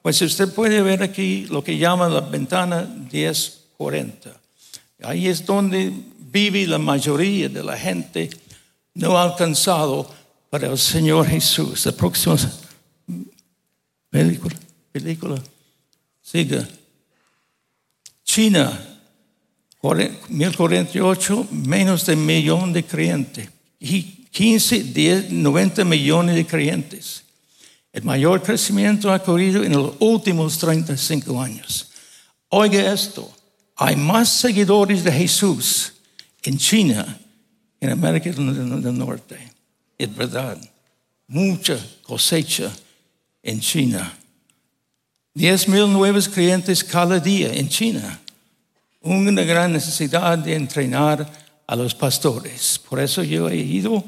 Pues 0.02 0.22
usted 0.22 0.54
puede 0.54 0.82
ver 0.82 1.04
aquí 1.04 1.46
lo 1.50 1.64
que 1.64 1.78
llama 1.78 2.10
la 2.10 2.22
ventana 2.22 2.88
1040. 3.12 4.32
Ahí 5.04 5.28
es 5.28 5.46
donde 5.46 5.94
vive 6.36 6.68
la 6.68 6.78
mayoría 6.78 7.48
de 7.48 7.64
la 7.64 7.78
gente 7.78 8.30
no 8.96 9.18
alcanzado 9.18 10.14
para 10.50 10.68
el 10.68 10.78
Señor 10.78 11.28
Jesús. 11.28 11.86
La 11.86 11.94
próxima 11.94 12.36
película, 14.10 14.56
película. 14.92 15.42
Siga. 16.22 16.68
China 18.26 18.68
1048, 19.82 21.48
menos 21.52 22.06
de 22.06 22.16
un 22.16 22.26
millón 22.26 22.74
de 22.74 22.84
creyentes. 22.84 23.50
¿Y 23.80 24.02
15, 24.32 24.84
10, 24.84 25.32
90 25.32 25.86
millones 25.86 26.36
de 26.36 26.46
creyentes. 26.46 27.24
El 27.94 28.04
mayor 28.04 28.44
crecimiento 28.44 29.10
ha 29.10 29.16
ocurrido 29.16 29.64
en 29.64 29.72
los 29.72 29.94
últimos 30.00 30.58
35 30.58 31.42
años. 31.42 31.92
Oiga 32.50 32.92
esto, 32.92 33.32
hay 33.78 33.96
más 33.96 34.28
seguidores 34.28 35.06
de 35.06 35.14
Jesús 35.14 35.95
en 36.46 36.58
China 36.58 37.20
en 37.80 37.90
América 37.90 38.32
del 38.32 38.98
Norte. 38.98 39.38
Es 39.98 40.16
verdad, 40.16 40.58
mucha 41.28 41.78
cosecha 42.04 42.72
en 43.44 43.60
China. 43.60 44.14
10 45.34 45.68
mil 45.68 45.92
nuevos 45.92 46.30
creyentes 46.30 46.84
cada 46.84 47.20
día 47.20 47.54
en 47.54 47.68
China. 47.68 48.20
Una 49.02 49.44
gran 49.44 49.74
necesidad 49.74 50.38
de 50.38 50.56
entrenar 50.56 51.30
a 51.68 51.76
los 51.76 51.94
pastores. 51.94 52.80
Por 52.90 53.00
eso 53.00 53.24
yo 53.24 53.50
he 53.50 53.58
ido. 53.58 54.04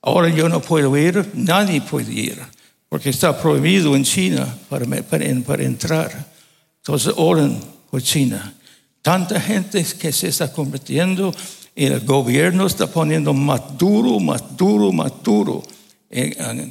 Ahora 0.00 0.28
yo 0.28 0.48
no 0.48 0.60
puedo 0.60 0.96
ir, 0.96 1.30
nadie 1.34 1.80
puede 1.80 2.12
ir, 2.12 2.42
porque 2.88 3.10
está 3.10 3.40
prohibido 3.40 3.94
en 3.94 4.02
China 4.02 4.52
para, 4.68 4.84
para 5.02 5.62
entrar. 5.62 6.32
Entonces 6.78 7.14
oren 7.16 7.60
por 7.88 8.02
China. 8.02 8.52
Tanta 9.00 9.40
gente 9.40 9.84
que 9.98 10.12
se 10.12 10.28
está 10.28 10.52
convirtiendo 10.52 11.32
el 11.74 12.00
gobierno 12.00 12.66
está 12.66 12.86
poniendo 12.86 13.32
más 13.32 13.78
duro, 13.78 14.20
más 14.20 14.56
duro, 14.56 14.92
más 14.92 15.12
duro 15.22 15.62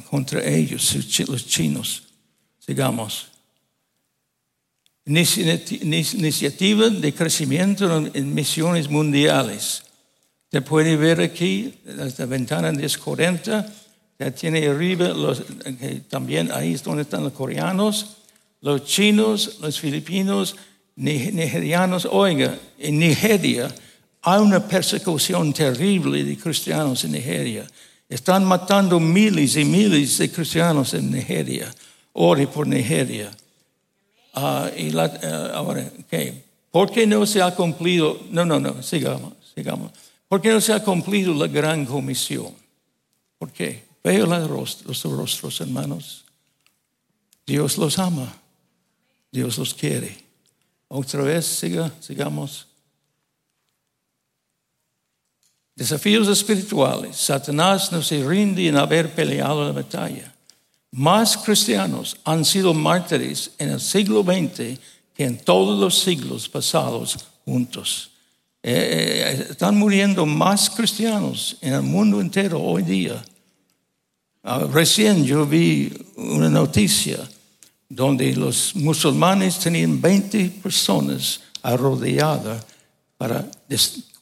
contra 0.08 0.44
ellos, 0.44 0.96
los 1.28 1.46
chinos. 1.46 2.04
Sigamos. 2.64 3.28
Iniciativa 5.04 6.88
de 6.88 7.12
crecimiento 7.12 8.10
en 8.14 8.34
misiones 8.34 8.88
mundiales. 8.88 9.82
Se 10.50 10.62
puede 10.62 10.96
ver 10.96 11.20
aquí, 11.20 11.74
la 11.84 12.26
ventana 12.26 12.70
1040, 12.70 13.72
ya 14.18 14.30
tiene 14.30 14.68
arriba, 14.68 15.08
los, 15.08 15.42
también 16.08 16.52
ahí 16.52 16.74
es 16.74 16.84
donde 16.84 17.02
están 17.02 17.24
los 17.24 17.32
coreanos, 17.32 18.18
los 18.60 18.84
chinos, 18.84 19.58
los 19.60 19.80
filipinos, 19.80 20.54
nigerianos. 20.94 22.06
Oiga, 22.08 22.56
en 22.78 23.00
Nigeria 23.00 23.74
hay 24.22 24.40
una 24.40 24.66
persecución 24.66 25.52
terrible 25.52 26.22
de 26.22 26.38
cristianos 26.38 27.04
en 27.04 27.12
Nigeria. 27.12 27.66
Están 28.08 28.44
matando 28.44 29.00
miles 29.00 29.56
y 29.56 29.64
miles 29.64 30.18
de 30.18 30.30
cristianos 30.30 30.94
en 30.94 31.10
Nigeria. 31.10 31.74
Ore 32.12 32.46
por 32.46 32.66
Nigeria. 32.66 33.30
La, 34.34 34.70
uh, 34.72 35.56
ahora. 35.56 35.90
¿Por 36.70 36.90
qué 36.90 37.06
no 37.06 37.26
se 37.26 37.42
ha 37.42 37.54
cumplido? 37.54 38.20
No, 38.30 38.44
no, 38.44 38.60
no, 38.60 38.82
sigamos, 38.82 39.34
sigamos. 39.54 39.92
¿Por 40.28 40.40
qué 40.40 40.50
no 40.50 40.60
se 40.60 40.72
ha 40.72 40.82
cumplido 40.82 41.34
la 41.34 41.48
gran 41.48 41.84
comisión? 41.84 42.54
¿Por 43.38 43.50
qué? 43.50 43.84
Veo 44.04 44.26
los 44.26 44.48
rostros, 44.48 45.04
los 45.04 45.16
rostros, 45.16 45.60
hermanos. 45.60 46.24
Dios 47.46 47.76
los 47.76 47.98
ama. 47.98 48.34
Dios 49.30 49.58
los 49.58 49.74
quiere. 49.74 50.16
Otra 50.88 51.22
vez, 51.22 51.46
siga, 51.46 51.92
sigamos. 52.00 52.68
Desafíos 55.82 56.28
espirituales. 56.28 57.16
Satanás 57.16 57.90
no 57.90 58.02
se 58.02 58.22
rinde 58.22 58.68
en 58.68 58.76
haber 58.76 59.12
peleado 59.12 59.64
la 59.64 59.72
batalla. 59.72 60.32
Más 60.92 61.36
cristianos 61.36 62.16
han 62.22 62.44
sido 62.44 62.72
mártires 62.72 63.50
en 63.58 63.70
el 63.70 63.80
siglo 63.80 64.22
XX 64.22 64.78
que 65.12 65.24
en 65.24 65.38
todos 65.38 65.80
los 65.80 65.98
siglos 65.98 66.48
pasados 66.48 67.18
juntos. 67.44 68.12
Eh, 68.62 69.24
eh, 69.26 69.46
están 69.50 69.76
muriendo 69.76 70.24
más 70.24 70.70
cristianos 70.70 71.56
en 71.60 71.72
el 71.72 71.82
mundo 71.82 72.20
entero 72.20 72.62
hoy 72.62 72.84
día. 72.84 73.20
Ah, 74.44 74.64
recién 74.72 75.24
yo 75.24 75.44
vi 75.44 75.92
una 76.14 76.48
noticia 76.48 77.18
donde 77.88 78.36
los 78.36 78.76
musulmanes 78.76 79.58
tenían 79.58 80.00
20 80.00 80.48
personas 80.62 81.40
arrodilladas 81.60 82.64
para 83.18 83.50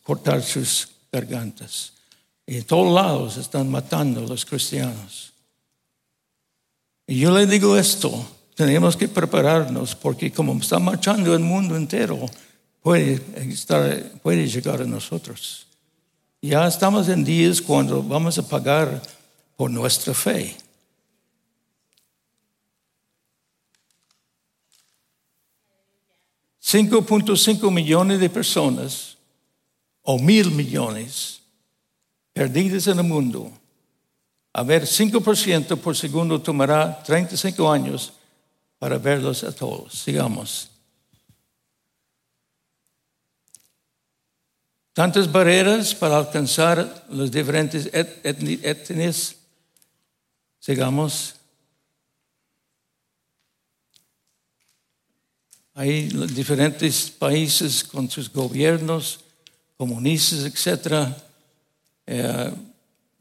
cortar 0.03 0.43
sus 0.43 0.89
gargantas. 1.13 1.93
Y 2.47 2.63
todos 2.63 2.93
lados 2.93 3.37
están 3.37 3.71
matando 3.71 4.21
a 4.21 4.27
los 4.27 4.45
cristianos. 4.45 5.33
Y 7.07 7.21
yo 7.21 7.37
le 7.37 7.47
digo 7.47 7.77
esto, 7.77 8.13
tenemos 8.55 8.97
que 8.97 9.09
prepararnos 9.09 9.95
porque 9.95 10.33
como 10.33 10.55
está 10.55 10.79
marchando 10.79 11.35
el 11.35 11.41
mundo 11.41 11.77
entero, 11.77 12.27
puede, 12.83 13.23
estar, 13.51 14.13
puede 14.23 14.47
llegar 14.47 14.83
a 14.83 14.87
nosotros. 14.87 15.67
Ya 16.43 16.67
estamos 16.67 17.09
en 17.09 17.25
días 17.25 17.61
cuando 17.61 18.03
vamos 18.03 18.39
a 18.39 18.49
pagar 18.49 19.03
por 19.57 19.71
nuestra 19.71 20.15
fe. 20.15 20.57
5.5 26.63 27.71
millones 27.73 28.21
de 28.21 28.31
personas 28.31 29.10
o 30.11 30.19
mil 30.19 30.51
millones 30.51 31.41
perdidas 32.33 32.89
en 32.89 32.99
el 32.99 33.05
mundo. 33.05 33.53
A 34.53 34.65
ver, 34.65 34.83
5% 34.83 35.79
por 35.79 35.97
segundo 35.97 36.43
tomará 36.43 37.01
35 37.05 37.71
años 37.71 38.13
para 38.81 38.99
verlos 38.99 39.45
a 39.45 39.53
todos. 39.53 39.95
Sigamos. 39.95 40.69
Tantas 44.93 45.31
barreras 45.31 45.95
para 45.95 46.17
alcanzar 46.17 47.07
los 47.09 47.31
diferentes 47.31 47.89
etnias. 47.93 49.37
Sigamos. 50.59 51.37
Hay 55.75 56.09
diferentes 56.35 57.09
países 57.13 57.85
con 57.85 58.11
sus 58.11 58.29
gobiernos 58.29 59.21
comunistas, 59.81 60.45
etc. 60.45 61.09
Eh, 62.07 62.51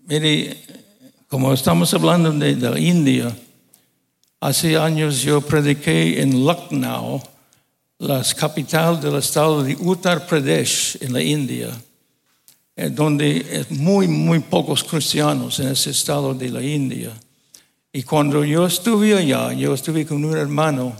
mire, 0.05 0.57
como 1.29 1.53
estamos 1.53 1.93
hablando 1.93 2.33
de, 2.33 2.53
la 2.57 2.77
India, 2.77 3.33
hace 4.41 4.75
años 4.75 5.21
yo 5.21 5.39
prediqué 5.39 6.21
en 6.21 6.43
Lucknow, 6.45 7.23
la 7.99 8.21
capital 8.37 8.99
del 8.99 9.15
estado 9.15 9.63
de 9.63 9.73
Uttar 9.79 10.27
Pradesh, 10.27 10.97
en 10.99 11.13
la 11.13 11.21
India, 11.21 11.69
eh, 12.75 12.89
donde 12.89 13.65
hay 13.69 13.77
muy, 13.77 14.09
muy 14.09 14.39
pocos 14.39 14.83
cristianos 14.83 15.61
en 15.61 15.69
ese 15.69 15.91
estado 15.91 16.33
de 16.33 16.49
la 16.49 16.61
India. 16.61 17.13
Y 17.93 18.03
cuando 18.03 18.43
yo 18.43 18.65
estuve 18.65 19.15
allá, 19.15 19.53
yo 19.53 19.73
estuve 19.73 20.05
con 20.05 20.25
un 20.25 20.35
hermano 20.35 20.93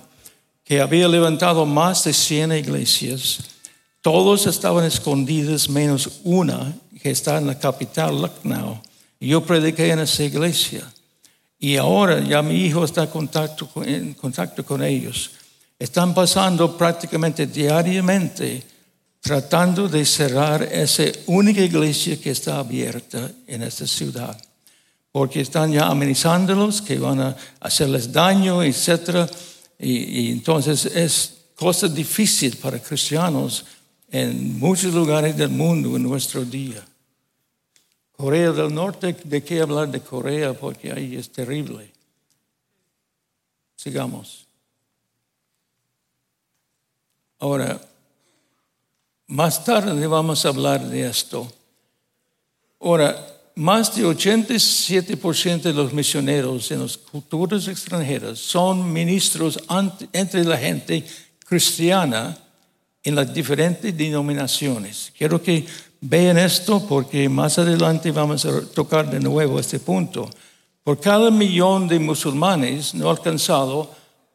que 0.64 0.80
había 0.80 1.10
levantado 1.10 1.66
más 1.66 2.06
de 2.06 2.14
100 2.14 2.54
iglesias 2.54 3.59
todos 4.02 4.48
estaban 4.48 4.86
escondidos 4.86 5.70
menos 5.70 6.22
una 6.24 6.74
que 7.02 7.12
está 7.12 7.38
en 7.38 7.48
la 7.48 7.60
capital, 7.60 8.22
Lucknow. 8.22 8.82
Yo 9.20 9.44
prediqué 9.44 9.92
en 9.92 10.00
esa 10.00 10.24
iglesia. 10.24 10.90
Y 11.60 11.76
ahora 11.76 12.22
ya 12.22 12.42
mi 12.42 12.56
hijo 12.56 12.86
está 12.86 13.04
en 13.04 13.10
contacto, 13.10 13.70
en 13.84 14.14
contacto 14.14 14.66
con 14.66 14.82
ellos. 14.82 15.32
Están 15.78 16.14
pasando 16.14 16.78
prácticamente 16.78 17.46
diariamente 17.46 18.64
tratando 19.20 19.90
de 19.90 20.06
cerrar 20.06 20.64
esa 20.64 21.04
única 21.28 21.60
iglesia 21.60 22.20
que 22.20 22.32
está 22.32 22.60
abierta 22.60 23.30
en 23.46 23.64
esta 23.64 23.86
ciudad. 23.86 24.40
Porque 25.12 25.42
están 25.42 25.74
ya 25.74 25.88
amenazándolos 25.88 26.82
que 26.82 26.98
van 26.98 27.20
a 27.20 27.36
hacerles 27.60 28.14
daño, 28.14 28.64
etc. 28.64 29.30
Y, 29.78 30.22
y 30.22 30.32
entonces 30.32 30.86
es 30.86 31.34
cosa 31.56 31.90
difícil 31.90 32.56
para 32.56 32.80
cristianos 32.80 33.66
en 34.12 34.60
muchos 34.60 34.94
lugares 34.94 35.38
del 35.38 35.50
mundo 35.50 35.96
en 35.96 36.04
nuestro 36.04 36.44
día. 36.44 36.84
Corea 38.12 38.52
del 38.52 38.74
Norte, 38.74 39.16
¿de 39.24 39.44
qué 39.44 39.62
hablar 39.62 39.90
de 39.90 40.02
Corea? 40.02 40.54
Porque 40.54 40.92
ahí 40.92 41.16
es 41.16 41.32
terrible. 41.32 41.92
Sigamos. 43.76 44.46
Ahora, 47.40 47.80
más 49.28 49.64
tarde 49.64 50.06
vamos 50.06 50.44
a 50.44 50.50
hablar 50.50 50.86
de 50.90 51.08
esto. 51.08 51.50
Ahora, 52.82 53.16
más 53.56 53.96
de 53.96 54.06
87% 54.06 55.62
de 55.62 55.74
los 55.74 55.94
misioneros 55.94 56.72
en 56.72 56.82
las 56.82 56.98
culturas 56.98 57.68
extranjeras 57.68 58.40
son 58.40 58.92
ministros 58.92 59.60
entre 60.12 60.44
la 60.44 60.58
gente 60.58 61.06
cristiana 61.46 62.38
en 63.04 63.16
las 63.16 63.34
diferentes 63.34 63.96
denominaciones. 63.96 65.14
Quiero 65.18 65.42
que 65.42 65.66
vean 66.02 66.38
esto 66.38 66.86
porque 66.88 67.30
más 67.30 67.58
adelante 67.58 68.12
vamos 68.12 68.46
a 68.46 68.62
tocar 68.68 69.10
de 69.10 69.20
nuevo 69.20 69.60
este 69.60 69.80
punto. 69.80 70.30
Por 70.84 71.00
cada 71.00 71.32
millón 71.32 71.88
de 71.88 72.00
musulmanes 72.00 72.94
no 72.94 73.10
alcanzados, 73.10 73.88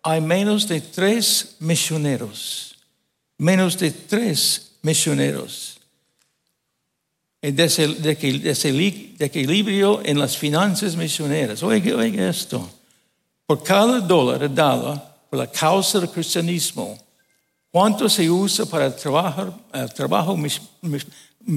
hay 0.02 0.20
menos 0.20 0.68
de 0.68 0.80
tres 0.80 1.56
misioneros. 1.60 2.76
Menos 3.38 3.78
de 3.78 3.90
tres 3.90 4.72
misioneros. 4.82 5.80
el 7.40 7.56
desequilibrio 7.56 10.02
en 10.04 10.18
las 10.18 10.36
finanzas 10.36 10.96
misioneras. 10.96 11.62
Oiga, 11.62 11.96
oiga 11.96 12.28
esto. 12.28 12.70
Por 13.46 13.62
cada 13.62 14.00
dólar 14.00 14.52
dado 14.54 15.02
por 15.28 15.38
la 15.38 15.50
causa 15.50 16.00
del 16.00 16.10
cristianismo, 16.10 16.98
¿cuánto 17.74 18.08
se 18.08 18.30
usa 18.30 18.66
para 18.66 18.86
el 18.86 18.94
trabajo, 18.94 20.38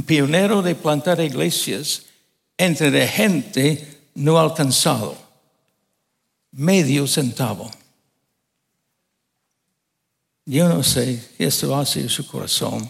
pionero 0.04 0.64
de 0.64 0.74
plantar 0.74 1.22
iglesias 1.22 2.08
entre 2.58 2.90
la 2.90 3.08
gente 3.08 4.00
no 4.16 4.40
alcanzado? 4.40 5.16
Medio 6.54 7.06
centavo. 7.06 7.70
Yo 10.44 10.68
no 10.68 10.82
sé 10.82 11.36
qué 11.38 11.46
esto 11.46 11.76
hace 11.76 12.10
su 12.10 12.26
corazón, 12.26 12.90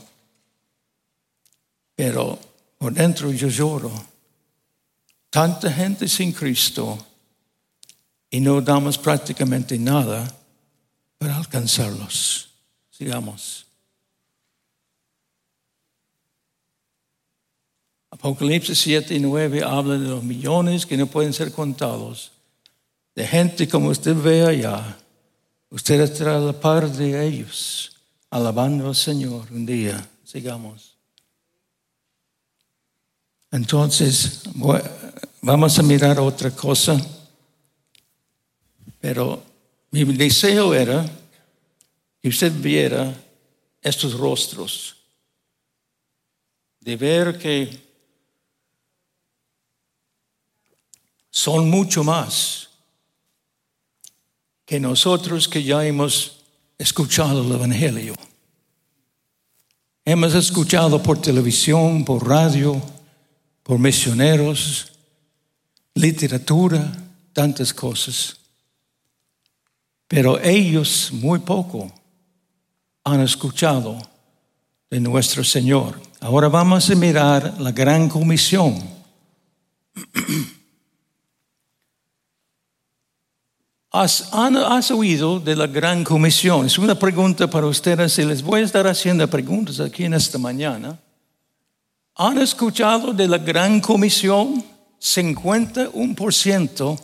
pero 1.98 2.40
por 2.78 2.94
dentro 2.94 3.30
yo 3.34 3.50
lloro. 3.50 3.92
Tanta 5.30 5.70
gente 5.70 6.08
sin 6.08 6.32
Cristo 6.32 6.98
y 8.30 8.40
no 8.40 8.62
damos 8.62 8.98
prácticamente 8.98 9.78
nada 9.78 10.34
para 11.18 11.36
alcanzarlos. 11.36 12.47
Sigamos. 12.98 13.68
Apocalipsis 18.10 18.80
7 18.80 19.14
y 19.14 19.20
9 19.20 19.62
habla 19.64 20.00
de 20.00 20.08
los 20.08 20.24
millones 20.24 20.84
que 20.88 20.98
no 20.98 21.06
pueden 21.06 21.32
ser 21.32 21.52
contados, 21.52 22.32
de 23.14 23.28
gente 23.28 23.68
como 23.68 23.90
usted 23.90 24.16
ve 24.16 24.44
allá. 24.44 24.98
Usted 25.70 26.02
estará 26.02 26.38
a 26.38 26.40
la 26.40 26.60
par 26.60 26.92
de 26.92 27.24
ellos, 27.24 27.96
alabando 28.32 28.88
al 28.88 28.96
Señor 28.96 29.46
un 29.52 29.68
día. 29.68 30.10
Sigamos. 30.24 30.98
Entonces, 33.52 34.42
vamos 35.40 35.78
a 35.78 35.84
mirar 35.84 36.20
otra 36.20 36.50
cosa, 36.50 37.00
pero 39.00 39.44
mi 39.92 40.04
deseo 40.04 40.74
era 40.74 41.06
que 42.28 42.30
usted 42.30 42.52
viera 42.52 43.16
estos 43.82 44.14
rostros, 44.14 44.98
de 46.82 46.98
ver 46.98 47.40
que 47.40 47.70
son 51.30 51.70
mucho 51.70 52.04
más 52.04 52.68
que 54.66 54.78
nosotros 54.78 55.48
que 55.48 55.64
ya 55.64 55.86
hemos 55.86 56.40
escuchado 56.78 57.46
el 57.46 57.52
Evangelio. 57.54 58.14
Hemos 60.04 60.34
escuchado 60.34 61.02
por 61.02 61.22
televisión, 61.22 62.04
por 62.04 62.28
radio, 62.28 62.82
por 63.64 63.80
misioneros, 63.80 64.92
literatura, 65.94 66.92
tantas 67.32 67.74
cosas. 67.74 68.36
Pero 70.10 70.38
ellos 70.42 71.10
muy 71.14 71.40
poco 71.40 71.90
han 73.08 73.22
escuchado 73.22 73.98
de 74.90 75.00
nuestro 75.00 75.44
Señor. 75.44 76.00
Ahora 76.20 76.50
vamos 76.50 76.90
a 76.90 76.96
mirar 76.96 77.54
la 77.60 77.72
gran 77.72 78.10
comisión. 78.10 78.76
¿Has, 83.92 84.28
¿Has, 84.34 84.92
oído 84.92 85.40
de 85.40 85.56
la 85.56 85.68
gran 85.68 86.04
comisión? 86.04 86.66
Es 86.66 86.78
una 86.78 87.00
pregunta 87.00 87.50
para 87.50 87.68
ustedes 87.68 88.20
y 88.20 88.26
les 88.26 88.44
voy 88.44 88.60
a 88.62 88.66
estar 88.66 88.86
haciendo 88.86 89.26
preguntas 89.30 89.80
aquí 89.80 90.04
en 90.04 90.14
esta 90.14 90.38
mañana. 90.38 91.00
¿Han 92.16 92.40
escuchado 92.40 93.14
de 93.14 93.30
la 93.30 93.38
gran 93.38 93.80
comisión? 93.80 94.62
51% 95.00 97.00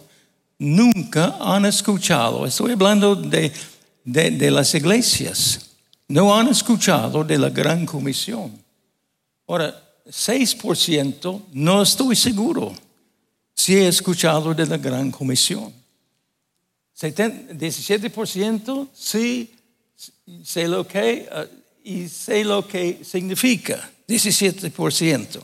nunca 0.60 1.38
han 1.40 1.66
escuchado. 1.66 2.46
Estoy 2.46 2.74
hablando 2.74 3.16
de, 3.16 3.54
de, 4.04 4.52
las 4.52 4.76
iglesias. 4.76 5.73
No 6.14 6.38
han 6.38 6.48
escuchado 6.50 7.24
de 7.24 7.40
la 7.40 7.50
gran 7.50 7.88
comisión. 7.88 8.52
Ahora, 9.48 9.74
6% 10.06 11.46
no 11.54 11.82
estoy 11.82 12.16
seguro 12.16 12.72
si 13.56 13.78
he 13.78 13.88
escuchado 13.88 14.54
de 14.54 14.68
la 14.68 14.78
gran 14.78 15.10
comisión. 15.10 15.74
17% 16.96 18.90
sí 18.94 19.56
sé 20.44 20.68
lo 20.68 20.88
que 20.88 21.28
uh, 21.32 21.48
y 21.84 22.08
sé 22.08 22.44
lo 22.44 22.68
que 22.68 23.04
significa. 23.04 23.90
17%. 24.08 25.42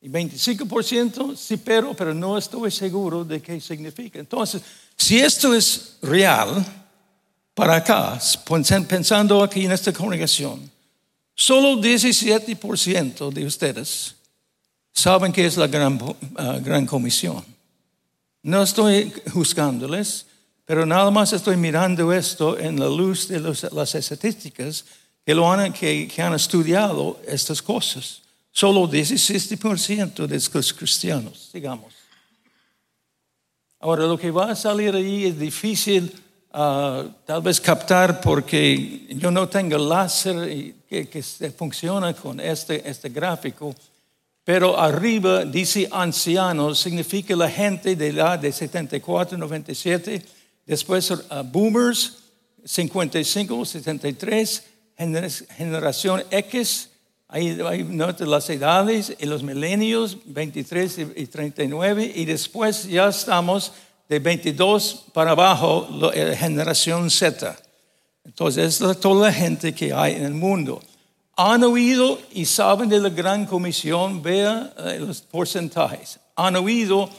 Y 0.00 0.08
25% 0.08 1.36
sí, 1.36 1.58
pero, 1.58 1.94
pero 1.94 2.12
no 2.12 2.36
estoy 2.36 2.72
seguro 2.72 3.24
de 3.24 3.40
qué 3.40 3.60
significa. 3.60 4.18
Entonces, 4.18 4.62
si 4.96 5.20
esto 5.20 5.54
es 5.54 5.98
real, 6.02 6.85
para 7.56 7.76
acá, 7.76 8.20
pensando 8.86 9.42
aquí 9.42 9.64
en 9.64 9.72
esta 9.72 9.90
congregación, 9.90 10.70
solo 11.34 11.80
17% 11.80 13.32
de 13.32 13.46
ustedes 13.46 14.14
saben 14.92 15.32
que 15.32 15.46
es 15.46 15.56
la 15.56 15.66
gran, 15.66 15.98
ah, 16.36 16.58
gran 16.62 16.84
comisión. 16.84 17.42
No 18.42 18.62
estoy 18.62 19.10
juzgándoles, 19.32 20.26
pero 20.66 20.84
nada 20.84 21.10
más 21.10 21.32
estoy 21.32 21.56
mirando 21.56 22.12
esto 22.12 22.58
en 22.58 22.78
la 22.78 22.88
luz 22.88 23.26
de 23.26 23.40
las 23.40 23.94
estadísticas 23.94 24.84
que, 25.24 25.34
lo 25.34 25.50
han, 25.50 25.72
que, 25.72 26.12
han 26.18 26.34
estudiado 26.34 27.18
estas 27.26 27.62
cosas. 27.62 28.20
Solo 28.52 28.86
17% 28.86 30.26
de 30.26 30.42
los 30.52 30.74
cristianos, 30.74 31.48
digamos. 31.54 31.94
Ahora, 33.80 34.04
lo 34.04 34.18
que 34.18 34.30
va 34.30 34.50
a 34.50 34.54
salir 34.54 34.94
ahí 34.94 35.24
es 35.24 35.38
difícil 35.38 36.12
ah, 36.56 37.04
tal 37.24 37.42
vez 37.42 37.60
captar 37.60 38.20
porque 38.20 39.06
yo 39.10 39.30
no 39.30 39.48
tengo 39.48 39.76
láser 39.76 40.74
que, 40.88 41.08
que 41.08 41.22
funciona 41.50 42.14
con 42.14 42.40
este, 42.40 42.88
este 42.88 43.10
gráfico, 43.10 43.74
pero 44.46 44.78
arriba 44.78 45.44
dice 45.44 45.88
ancianos, 45.90 46.78
significa 46.78 47.34
la 47.34 47.50
gente 47.50 47.96
de 47.96 48.06
edad 48.06 48.38
de 48.38 48.52
74, 48.52 49.36
97, 49.36 50.22
después 50.64 51.10
uh, 51.10 51.18
boomers, 51.44 52.18
55, 52.64 53.64
73, 53.64 54.64
generación 55.56 56.22
X, 56.30 56.90
ahí, 57.26 57.58
hay 57.66 57.82
las 58.20 58.48
edades 58.48 59.16
y 59.18 59.26
los 59.26 59.42
milenios, 59.42 60.16
23 60.24 60.98
y 61.16 61.26
39, 61.26 62.12
y 62.14 62.24
después 62.24 62.86
ya 62.86 63.08
estamos 63.08 63.72
de 64.08 64.18
22 64.18 65.06
para 65.12 65.32
abajo, 65.32 65.88
la 65.90 66.08
eh, 66.14 66.36
generación 66.36 67.10
Z. 67.10 67.56
Entonces, 68.24 68.80
es 68.80 69.00
toda 69.00 69.26
la 69.26 69.32
gente 69.32 69.74
que 69.74 69.92
hay 69.92 70.14
en 70.14 70.24
el 70.24 70.34
mundo. 70.34 70.82
Han 71.36 71.64
oído 71.64 72.18
y 72.32 72.44
saben 72.44 72.88
de 72.88 73.00
la 73.00 73.08
gran 73.08 73.46
comisión, 73.46 74.22
vea 74.22 74.72
eh, 74.78 74.98
los 75.00 75.20
porcentajes. 75.20 76.18
Han 76.34 76.56
oído, 76.56 77.10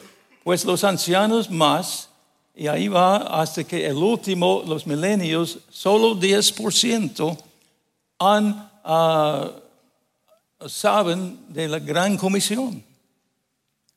pues 0.44 0.66
los 0.66 0.84
ancianos 0.84 1.50
más, 1.50 2.10
y 2.56 2.68
ahí 2.68 2.88
va 2.88 3.18
hasta 3.18 3.64
que 3.64 3.86
el 3.86 3.98
último, 3.98 4.64
los 4.66 4.88
milenios, 4.88 5.60
solo 5.70 6.16
10% 6.16 7.38
han, 8.20 8.72
ah, 8.84 9.52
saben 10.66 11.38
de 11.50 11.68
la 11.68 11.80
gran 11.80 12.18
comisión. 12.18 12.84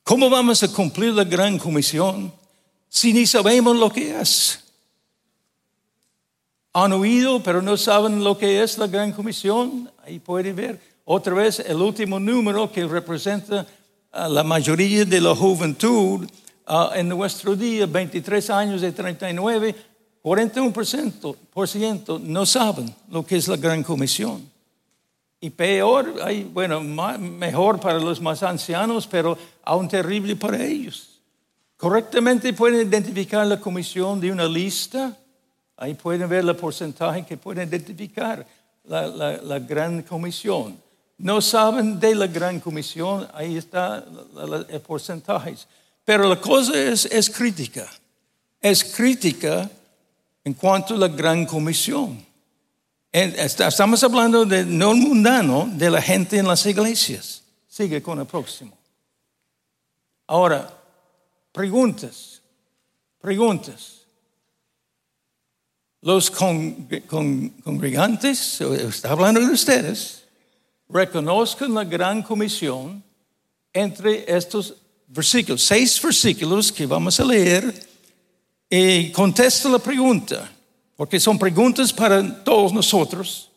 ¿Cómo 0.04 0.28
vamos 0.28 0.62
a 0.62 0.68
cumplir 0.68 1.14
la 1.14 1.24
gran 1.24 1.58
comisión 1.58 2.32
si 2.90 3.14
ni 3.14 3.26
sabemos 3.26 3.74
lo 3.74 3.90
que 3.90 4.20
es? 4.20 4.60
Han 6.74 6.92
oído, 6.92 7.42
pero 7.42 7.62
no 7.62 7.78
saben 7.78 8.22
lo 8.22 8.36
que 8.36 8.62
es 8.62 8.76
la 8.76 8.86
gran 8.86 9.12
comisión. 9.12 9.90
Ahí 10.04 10.18
pueden 10.18 10.54
ver 10.54 10.80
otra 11.06 11.32
vez 11.32 11.60
el 11.60 11.76
último 11.76 12.20
número 12.20 12.70
que 12.70 12.86
representa 12.86 13.66
la 14.12 14.44
mayoría 14.44 15.06
de 15.06 15.20
la 15.22 15.34
juventud 15.34 16.28
ah, 16.66 16.90
en 16.94 17.08
nuestro 17.08 17.56
día, 17.56 17.86
23 17.86 18.50
años 18.50 18.82
de 18.82 18.92
39 18.92 19.90
41% 20.22 21.36
por 21.50 21.66
ciento 21.66 22.18
no 22.18 22.44
saben 22.44 22.94
lo 23.08 23.24
que 23.24 23.36
es 23.36 23.48
la 23.48 23.56
gran 23.56 23.82
comisión. 23.82 24.50
Y 25.40 25.48
peor, 25.48 26.14
bueno, 26.52 26.80
mejor 26.82 27.80
para 27.80 27.98
los 27.98 28.20
más 28.20 28.42
ancianos, 28.42 29.06
pero 29.06 29.38
aún 29.64 29.88
terrible 29.88 30.36
para 30.36 30.62
ellos. 30.62 31.09
Correctamente 31.80 32.52
pueden 32.52 32.86
identificar 32.86 33.46
la 33.46 33.58
comisión 33.58 34.20
de 34.20 34.30
una 34.30 34.44
lista. 34.44 35.16
Ahí 35.78 35.94
pueden 35.94 36.28
ver 36.28 36.44
el 36.44 36.54
porcentaje 36.54 37.24
que 37.24 37.38
pueden 37.38 37.66
identificar 37.66 38.46
la, 38.84 39.58
gran 39.60 40.02
comisión. 40.02 40.76
No 41.16 41.40
saben 41.40 41.98
de 41.98 42.14
la 42.14 42.26
gran 42.26 42.60
comisión, 42.60 43.26
ahí 43.32 43.56
está 43.56 44.04
el 44.68 44.80
porcentaje. 44.82 45.56
Pero 46.04 46.28
la 46.28 46.38
cosa 46.38 46.78
es, 46.78 47.06
es 47.06 47.30
crítica. 47.30 47.88
Es 48.60 48.84
crítica 48.84 49.70
en 50.44 50.52
cuanto 50.52 50.92
a 50.92 50.98
la 50.98 51.08
gran 51.08 51.46
comisión. 51.46 52.22
Estamos 53.10 54.04
hablando 54.04 54.44
de 54.44 54.66
no 54.66 54.94
mundano, 54.94 55.66
de 55.72 55.88
la 55.88 56.02
gente 56.02 56.36
en 56.36 56.46
las 56.46 56.66
iglesias. 56.66 57.42
Sigue 57.66 58.02
con 58.02 58.20
el 58.20 58.26
próximo. 58.26 58.76
Ahora, 60.26 60.76
preguntas, 61.52 62.42
preguntas. 63.20 63.98
Los 66.02 66.30
congregantes, 66.30 68.60
está 68.60 69.10
hablando 69.10 69.40
de 69.40 69.52
ustedes, 69.52 70.24
reconozcan 70.88 71.74
la 71.74 71.84
gran 71.84 72.22
comisión 72.22 73.04
entre 73.72 74.24
estos 74.26 74.76
versículos, 75.06 75.62
seis 75.62 76.00
versículos 76.00 76.72
que 76.72 76.86
vamos 76.86 77.20
a 77.20 77.24
leer, 77.24 77.86
y 78.70 79.10
contesta 79.10 79.68
la 79.68 79.78
pregunta, 79.78 80.50
porque 80.96 81.20
son 81.20 81.38
preguntas 81.38 81.92
para 81.92 82.42
todos 82.44 82.72
nosotros. 82.72 83.50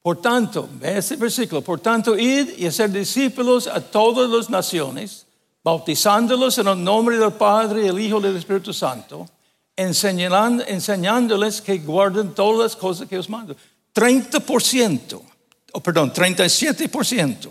Por 0.00 0.20
tanto, 0.20 0.68
ve 0.74 0.98
este 0.98 1.16
versículo, 1.16 1.62
por 1.62 1.80
tanto, 1.80 2.16
id 2.16 2.58
y 2.58 2.66
hacer 2.66 2.92
discípulos 2.92 3.66
a 3.66 3.80
todas 3.80 4.30
las 4.30 4.48
naciones, 4.48 5.26
bautizándolos 5.68 6.56
en 6.56 6.68
el 6.68 6.82
nombre 6.82 7.18
del 7.18 7.32
Padre, 7.34 7.86
el 7.86 8.00
Hijo 8.00 8.20
y 8.20 8.22
del 8.22 8.36
Espíritu 8.38 8.72
Santo, 8.72 9.28
enseñándoles 9.76 11.60
que 11.60 11.76
guarden 11.80 12.32
todas 12.32 12.72
las 12.72 12.76
cosas 12.76 13.06
que 13.06 13.18
os 13.18 13.28
mando. 13.28 13.54
30%, 13.94 15.20
oh, 15.72 15.80
perdón, 15.80 16.10
37%, 16.10 17.50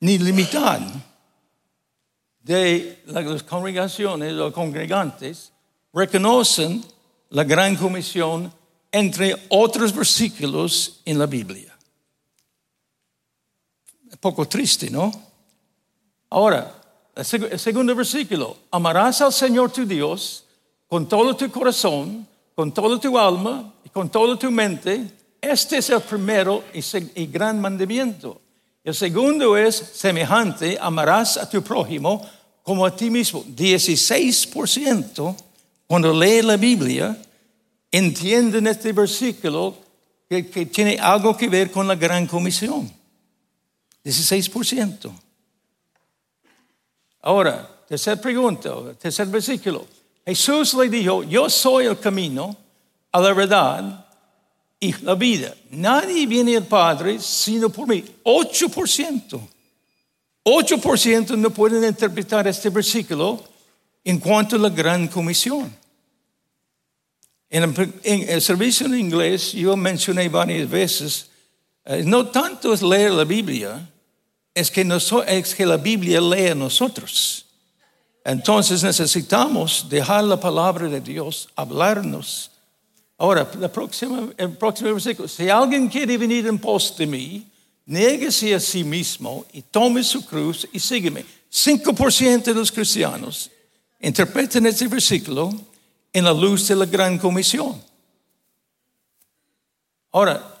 ni 0.00 0.18
limitad 0.18 0.80
de 2.42 3.02
las 3.06 3.42
congregaciones, 3.44 4.34
los 4.34 4.52
congregantes, 4.52 5.52
reconocen 5.94 6.84
la 7.30 7.44
gran 7.44 7.76
comisión 7.76 8.52
entre 8.92 9.34
otros 9.48 9.94
versículos 9.94 11.00
en 11.06 11.18
la 11.18 11.24
Biblia. 11.24 11.74
Un 14.04 14.18
poco 14.18 14.46
triste, 14.46 14.90
¿no? 14.90 15.10
Ahora, 16.28 16.75
el 17.16 17.58
segundo 17.58 17.94
versículo, 17.94 18.58
amarás 18.70 19.22
al 19.22 19.32
Señor 19.32 19.72
tu 19.72 19.86
Dios 19.86 20.44
con 20.86 21.08
todo 21.08 21.34
tu 21.34 21.50
corazón, 21.50 22.26
con 22.54 22.72
toda 22.72 23.00
tu 23.00 23.18
alma 23.18 23.72
y 23.84 23.88
con 23.88 24.10
toda 24.10 24.38
tu 24.38 24.50
mente. 24.50 25.10
Este 25.40 25.78
es 25.78 25.88
el 25.88 26.02
primero 26.02 26.62
y 26.72 27.26
gran 27.26 27.58
mandamiento. 27.58 28.40
El 28.84 28.94
segundo 28.94 29.56
es 29.56 29.74
semejante, 29.76 30.76
amarás 30.78 31.38
a 31.38 31.48
tu 31.48 31.62
prójimo 31.62 32.22
como 32.62 32.84
a 32.84 32.94
ti 32.94 33.10
mismo. 33.10 33.42
16% 33.44 35.36
cuando 35.86 36.12
lee 36.12 36.42
la 36.42 36.56
Biblia 36.56 37.16
entienden 37.90 38.66
este 38.66 38.92
versículo 38.92 39.74
que 40.28 40.42
tiene 40.42 40.98
algo 41.00 41.34
que 41.34 41.48
ver 41.48 41.70
con 41.70 41.88
la 41.88 41.94
gran 41.94 42.26
comisión. 42.26 42.92
16%. 44.04 45.25
Ahora, 47.22 47.68
tercera 47.88 48.20
pregunta, 48.20 48.72
tercer 48.98 49.26
versículo. 49.26 49.86
Jesús 50.24 50.74
le 50.74 50.88
dijo, 50.88 51.22
yo 51.22 51.48
soy 51.48 51.86
el 51.86 51.98
camino 51.98 52.56
a 53.12 53.20
la 53.20 53.32
verdad 53.32 54.06
y 54.80 54.92
la 55.02 55.14
vida. 55.14 55.54
Nadie 55.70 56.26
viene 56.26 56.56
al 56.56 56.66
Padre 56.66 57.18
sino 57.20 57.70
por 57.70 57.88
mí. 57.88 58.04
8%. 58.24 59.40
8% 60.44 61.36
no 61.36 61.50
pueden 61.50 61.84
interpretar 61.84 62.46
este 62.46 62.70
versículo 62.70 63.42
en 64.04 64.18
cuanto 64.18 64.56
a 64.56 64.60
la 64.60 64.68
gran 64.68 65.08
comisión. 65.08 65.74
En 67.48 67.74
el, 68.02 68.42
servicio 68.42 68.86
en 68.86 68.98
inglés 68.98 69.52
yo 69.52 69.76
mencioné 69.76 70.28
varias 70.28 70.68
veces, 70.68 71.30
eh, 71.84 72.02
no 72.04 72.26
tanto 72.26 72.72
es 72.72 72.82
leer 72.82 73.12
la 73.12 73.24
Biblia, 73.24 73.88
es 74.56 74.70
que, 74.70 75.66
la 75.66 75.76
Biblia 75.76 76.18
lee 76.18 76.48
a 76.48 76.54
nosotros. 76.54 77.44
Entonces 78.24 78.82
necesitamos 78.82 79.86
dejar 79.86 80.24
la 80.24 80.40
palabra 80.40 80.88
de 80.88 80.98
Dios 80.98 81.50
hablarnos. 81.54 82.50
Ahora, 83.18 83.48
la 83.60 83.70
próxima, 83.70 84.30
el 84.34 84.52
próximo 84.56 84.94
versículo. 84.94 85.28
Si 85.28 85.50
alguien 85.50 85.88
quiere 85.88 86.16
venir 86.16 86.46
en 86.46 86.58
pos 86.58 86.96
de 86.96 87.06
mí, 87.06 87.46
néguese 87.84 88.54
a 88.54 88.60
sí 88.60 88.82
mismo 88.82 89.44
y 89.52 89.60
tome 89.60 90.02
su 90.02 90.24
cruz 90.24 90.66
y 90.72 90.80
sígueme. 90.80 91.26
5% 91.52 92.44
de 92.44 92.54
los 92.54 92.72
cristianos 92.72 93.50
interpretan 94.00 94.64
este 94.64 94.88
versículo 94.88 95.52
en 96.14 96.24
la 96.24 96.32
luz 96.32 96.66
de 96.66 96.76
la 96.76 96.86
gran 96.86 97.18
comisión. 97.18 97.78
Ahora, 100.12 100.55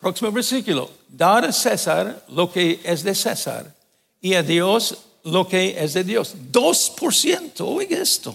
Próximo 0.00 0.32
versículo. 0.32 0.90
Dar 1.08 1.44
a 1.44 1.52
César 1.52 2.24
lo 2.28 2.50
que 2.50 2.80
es 2.82 3.04
de 3.04 3.14
César 3.14 3.72
y 4.20 4.34
a 4.34 4.42
Dios 4.42 4.96
lo 5.24 5.46
que 5.46 5.76
es 5.78 5.92
de 5.92 6.02
Dios. 6.02 6.34
2%, 6.50 7.60
oiga 7.60 7.98
esto. 7.98 8.34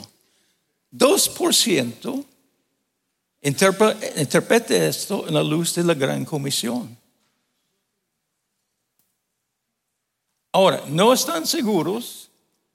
2% 0.94 2.26
interprete 3.42 4.88
esto 4.88 5.28
en 5.28 5.34
la 5.34 5.44
luz 5.44 5.74
de 5.74 5.84
la 5.84 5.96
gran 5.96 6.24
comisión. 6.24 6.96
Ahora, 10.52 10.84
no 10.88 11.12
están 11.12 11.46
seguros 11.46 12.30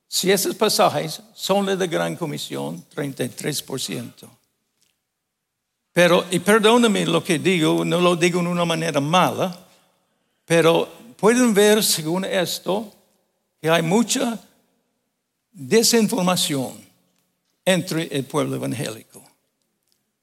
si 0.07 0.33
esos 0.33 0.57
pasajes 0.57 1.22
son 1.35 1.66
de 1.66 1.76
la 1.76 1.87
gran 1.87 2.16
comisión, 2.16 2.85
33%. 2.94 4.29
Pero, 5.92 6.24
y 6.31 6.38
perdóname 6.38 7.05
lo 7.07 7.22
que 7.24 7.38
digo, 7.38 7.85
no 7.85 8.00
lo 8.00 8.16
digo 8.16 8.40
en 8.40 8.46
una 8.46 8.64
manera 8.64 9.00
mala, 9.00 9.66
pero 10.44 10.88
pueden 11.16 11.53
ver 11.53 11.83
según 11.83 12.24
esto 12.24 12.92
que 13.61 13.68
hay 13.68 13.83
mucha 13.83 14.38
desinformación 15.53 16.72
entre 17.64 18.05
el 18.16 18.24
pueblo 18.24 18.57
evangélico. 18.57 19.22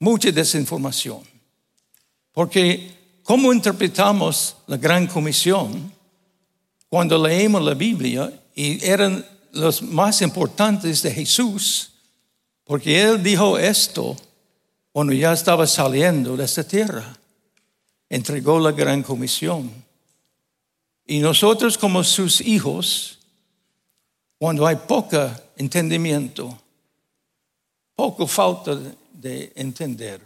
Mucha 0.00 0.30
desinformación. 0.30 1.22
Porque, 2.32 3.20
¿cómo 3.22 3.52
interpretamos 3.52 4.56
la 4.66 4.76
gran 4.76 5.06
comisión 5.06 5.92
cuando 6.88 7.18
leemos 7.26 7.62
la 7.62 7.74
Biblia 7.74 8.32
y 8.54 8.82
eran 8.84 9.24
los 9.52 9.82
más 9.82 10.22
importantes 10.22 11.02
de 11.02 11.10
Jesús? 11.10 11.92
Porque 12.64 13.00
Él 13.00 13.22
dijo 13.22 13.58
esto 13.58 14.16
cuando 14.98 15.12
ya 15.12 15.32
estaba 15.32 15.64
saliendo 15.64 16.36
de 16.36 16.44
esta 16.44 16.64
tierra, 16.64 17.16
entregó 18.08 18.58
la 18.58 18.72
gran 18.72 19.00
comisión. 19.04 19.70
Y 21.06 21.20
nosotros 21.20 21.78
como 21.78 22.02
sus 22.02 22.40
hijos, 22.40 23.20
cuando 24.38 24.66
hay 24.66 24.74
poco 24.74 25.30
entendimiento, 25.56 26.58
poco 27.94 28.26
falta 28.26 28.76
de 29.12 29.52
entender, 29.54 30.20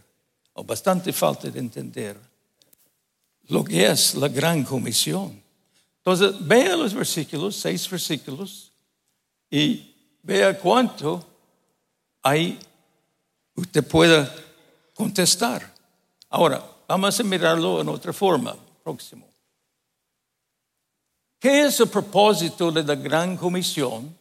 o 0.54 0.64
bastante 0.64 1.12
falta 1.12 1.50
de 1.50 1.58
entender 1.58 2.16
lo 3.48 3.62
que 3.62 3.84
es 3.84 4.14
la 4.14 4.28
gran 4.28 4.64
comisión. 4.64 5.38
Entonces, 5.98 6.34
vea 6.48 6.76
los 6.76 6.94
versículos, 6.94 7.56
seis 7.56 7.90
versículos, 7.90 8.72
y 9.50 9.94
vea 10.22 10.58
cuánto 10.58 11.22
hay, 12.22 12.58
usted 13.54 13.86
pueda 13.86 14.34
contestar. 14.94 15.72
Ahora, 16.30 16.62
vamos 16.88 17.18
a 17.18 17.22
mirarlo 17.22 17.80
en 17.80 17.88
otra 17.88 18.12
forma. 18.12 18.56
Próximo. 18.82 19.26
¿Qué 21.38 21.62
es 21.62 21.80
el 21.80 21.88
propósito 21.88 22.70
de 22.70 22.84
la 22.84 22.94
gran 22.94 23.36
comisión 23.36 24.16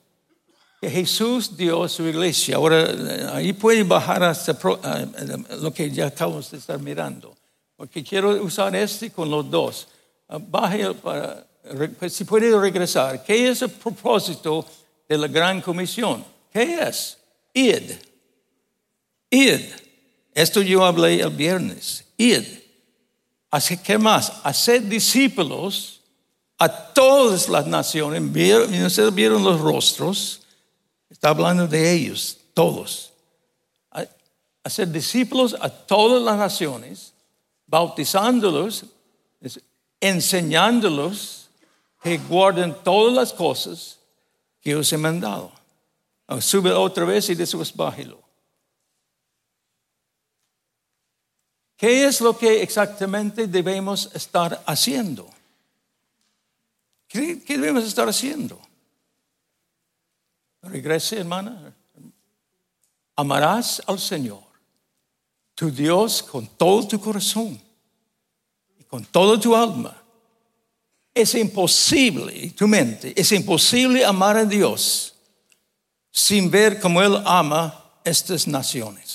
que 0.80 0.90
Jesús 0.90 1.56
dio 1.56 1.84
a 1.84 1.90
su 1.90 2.08
iglesia? 2.08 2.56
Ahora, 2.56 3.36
ahí 3.36 3.54
puede 3.54 3.84
bajar 3.84 4.24
hasta 4.24 4.58
lo 5.60 5.72
que 5.72 5.92
ya 5.92 6.08
acabamos 6.08 6.50
de 6.50 6.58
estar 6.58 6.80
mirando, 6.80 7.36
porque 7.76 8.04
quiero 8.04 8.32
usar 8.44 8.76
este 8.76 9.12
con 9.12 9.30
los 9.30 9.50
dos. 9.50 9.88
Ah, 10.28 10.40
baje 10.40 10.94
para, 10.96 11.46
pues, 12.00 12.14
si 12.14 12.26
puede 12.26 12.60
regresar. 12.60 13.24
¿Qué 13.24 13.50
es 13.50 13.62
el 13.62 13.70
propósito 13.70 14.66
de 15.08 15.18
la 15.18 15.28
gran 15.28 15.62
comisión? 15.62 16.26
¿Qué 16.52 16.80
es? 16.82 17.18
Id. 17.54 17.92
Id. 19.30 19.62
Esto 20.34 20.62
yo 20.62 20.86
hablé 20.86 21.22
el 21.22 21.30
viernes. 21.30 22.06
Id. 22.18 22.44
Así 23.50 23.78
que 23.78 23.98
más, 23.98 24.32
hacer 24.44 24.88
discípulos 24.88 26.02
a 26.58 26.70
todas 26.70 27.50
las 27.50 27.68
naciones. 27.68 28.32
Vieron 28.32 29.44
los 29.44 29.60
rostros. 29.60 30.42
Está 31.10 31.30
hablando 31.30 31.68
de 31.68 31.92
ellos, 31.92 32.38
todos. 32.54 33.12
Hacer 34.64 34.92
discípulos 34.92 35.56
a 35.60 35.70
todas 35.70 36.22
las 36.22 36.38
naciones, 36.38 37.14
bautizándolos, 37.66 38.86
enseñándolos 40.00 41.50
que 42.02 42.20
guarden 42.20 42.76
todas 42.84 43.14
las 43.14 43.34
cosas 43.34 43.98
que 44.62 44.76
os 44.76 44.94
he 44.94 44.98
mandado. 44.98 45.52
Sube 46.40 46.72
otra 46.72 47.06
vez 47.06 47.30
y 47.30 47.36
después 47.36 47.76
bájelo. 47.76 48.21
¿Qué 51.82 52.06
es 52.06 52.22
lo 52.22 52.38
que 52.38 52.62
exactamente 52.62 53.48
debemos 53.48 54.12
estar 54.14 54.62
haciendo? 54.68 55.28
¿Qué, 57.08 57.42
debemos 57.48 57.86
estar 57.86 58.08
haciendo? 58.08 58.62
Regrese, 60.62 61.18
hermana. 61.18 61.74
Amarás 63.16 63.82
al 63.88 63.98
Señor, 63.98 64.44
tu 65.56 65.72
Dios, 65.72 66.22
con 66.22 66.46
todo 66.46 66.88
tu 66.88 67.02
corazón 67.02 67.60
y 68.78 68.84
con 68.84 69.04
toda 69.06 69.40
tu 69.40 69.56
alma. 69.56 70.00
Es 71.16 71.34
imposible, 71.34 72.52
tu 72.52 72.68
mente, 72.68 73.20
es 73.20 73.32
imposible 73.32 74.06
amar 74.06 74.38
a 74.38 74.46
Dios 74.46 75.16
sin 76.12 76.52
ver 76.52 76.80
cómo 76.80 77.02
Él 77.02 77.24
ama 77.26 77.84
estas 78.04 78.46
naciones. 78.48 79.11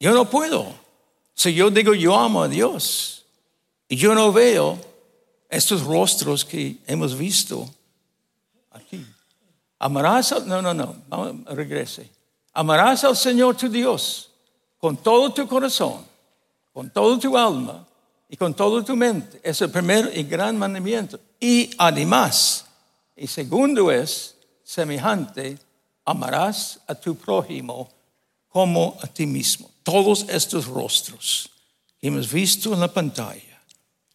Yo 0.00 0.12
no 0.12 0.28
puedo. 0.28 0.74
Si 1.34 1.54
yo 1.54 1.70
digo 1.70 1.94
yo 1.94 2.16
amo 2.16 2.42
a 2.42 2.48
Dios 2.48 3.24
y 3.88 3.96
yo 3.96 4.14
no 4.14 4.32
veo 4.32 4.78
estos 5.48 5.82
rostros 5.82 6.44
que 6.44 6.78
hemos 6.86 7.16
visto 7.16 7.68
aquí. 8.70 9.04
Amarás 9.78 10.32
al, 10.32 10.48
no, 10.48 10.60
no, 10.60 10.74
no, 10.74 11.44
regrese. 11.54 12.10
Amarás 12.52 13.04
al 13.04 13.16
Señor 13.16 13.56
tu 13.56 13.68
Dios 13.68 14.30
con 14.78 14.96
todo 14.96 15.32
tu 15.32 15.46
corazón, 15.46 16.04
con 16.72 16.90
toda 16.90 17.18
tu 17.18 17.36
alma 17.36 17.86
y 18.28 18.36
con 18.36 18.54
toda 18.54 18.84
tu 18.84 18.96
mente. 18.96 19.40
Es 19.42 19.60
el 19.62 19.70
primer 19.70 20.10
y 20.16 20.24
gran 20.24 20.56
mandamiento. 20.58 21.18
Y 21.40 21.70
además, 21.78 22.66
y 23.16 23.26
segundo 23.26 23.90
es 23.90 24.36
semejante, 24.64 25.58
amarás 26.04 26.80
a 26.86 26.94
tu 26.94 27.16
prójimo 27.16 27.88
como 28.48 28.98
a 29.02 29.06
ti 29.06 29.26
mismo. 29.26 29.70
Todos 29.82 30.26
estos 30.28 30.66
rostros 30.66 31.50
que 32.00 32.08
hemos 32.08 32.30
visto 32.30 32.72
en 32.74 32.80
la 32.80 32.92
pantalla, 32.92 33.62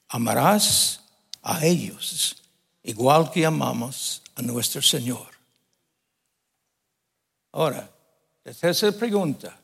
amarás 0.09 1.01
a 1.41 1.65
ellos 1.65 2.43
igual 2.83 3.31
que 3.31 3.45
amamos 3.45 4.21
a 4.35 4.41
nuestro 4.41 4.81
Señor. 4.81 5.27
Ahora, 7.51 7.89
la 8.43 8.53
tercera 8.53 8.91
pregunta. 8.91 9.57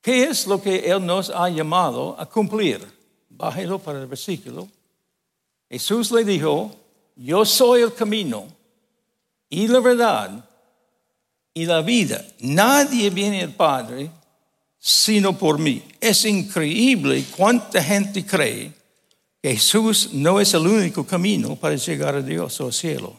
¿Qué 0.00 0.24
es 0.24 0.46
lo 0.46 0.60
que 0.60 0.76
Él 0.90 1.04
nos 1.04 1.30
ha 1.30 1.48
llamado 1.48 2.14
a 2.18 2.26
cumplir? 2.26 2.86
Bájelo 3.30 3.78
para 3.78 4.00
el 4.00 4.06
versículo. 4.06 4.68
Jesús 5.68 6.12
le 6.12 6.24
dijo, 6.24 6.70
yo 7.16 7.44
soy 7.44 7.82
el 7.82 7.94
camino 7.94 8.46
y 9.48 9.66
la 9.66 9.80
verdad 9.80 10.48
y 11.54 11.64
la 11.64 11.80
vida. 11.80 12.24
Nadie 12.40 13.08
viene 13.10 13.42
al 13.42 13.54
Padre 13.54 14.10
sino 14.86 15.38
por 15.38 15.58
mí. 15.58 15.82
Es 15.98 16.26
increíble 16.26 17.24
cuánta 17.34 17.82
gente 17.82 18.26
cree 18.26 18.70
que 19.40 19.54
Jesús 19.54 20.10
no 20.12 20.40
es 20.40 20.52
el 20.52 20.66
único 20.66 21.06
camino 21.06 21.56
para 21.56 21.76
llegar 21.76 22.16
a 22.16 22.20
Dios 22.20 22.60
o 22.60 22.66
al 22.66 22.72
cielo. 22.74 23.16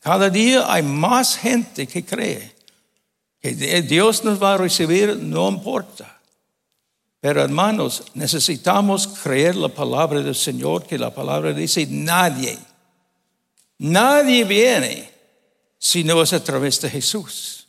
Cada 0.00 0.28
día 0.28 0.72
hay 0.72 0.82
más 0.82 1.36
gente 1.36 1.86
que 1.86 2.04
cree 2.04 2.52
que 3.40 3.52
Dios 3.82 4.24
nos 4.24 4.42
va 4.42 4.54
a 4.54 4.58
recibir, 4.58 5.16
no 5.16 5.48
importa. 5.48 6.20
Pero 7.20 7.42
hermanos, 7.42 8.02
necesitamos 8.14 9.06
creer 9.06 9.54
la 9.54 9.68
palabra 9.68 10.20
del 10.20 10.34
Señor, 10.34 10.84
que 10.84 10.98
la 10.98 11.14
palabra 11.14 11.52
dice, 11.52 11.86
nadie, 11.88 12.58
nadie 13.78 14.42
viene 14.42 15.17
si 15.78 16.04
no 16.04 16.22
es 16.22 16.32
a 16.32 16.42
través 16.42 16.80
de 16.80 16.90
Jesús. 16.90 17.66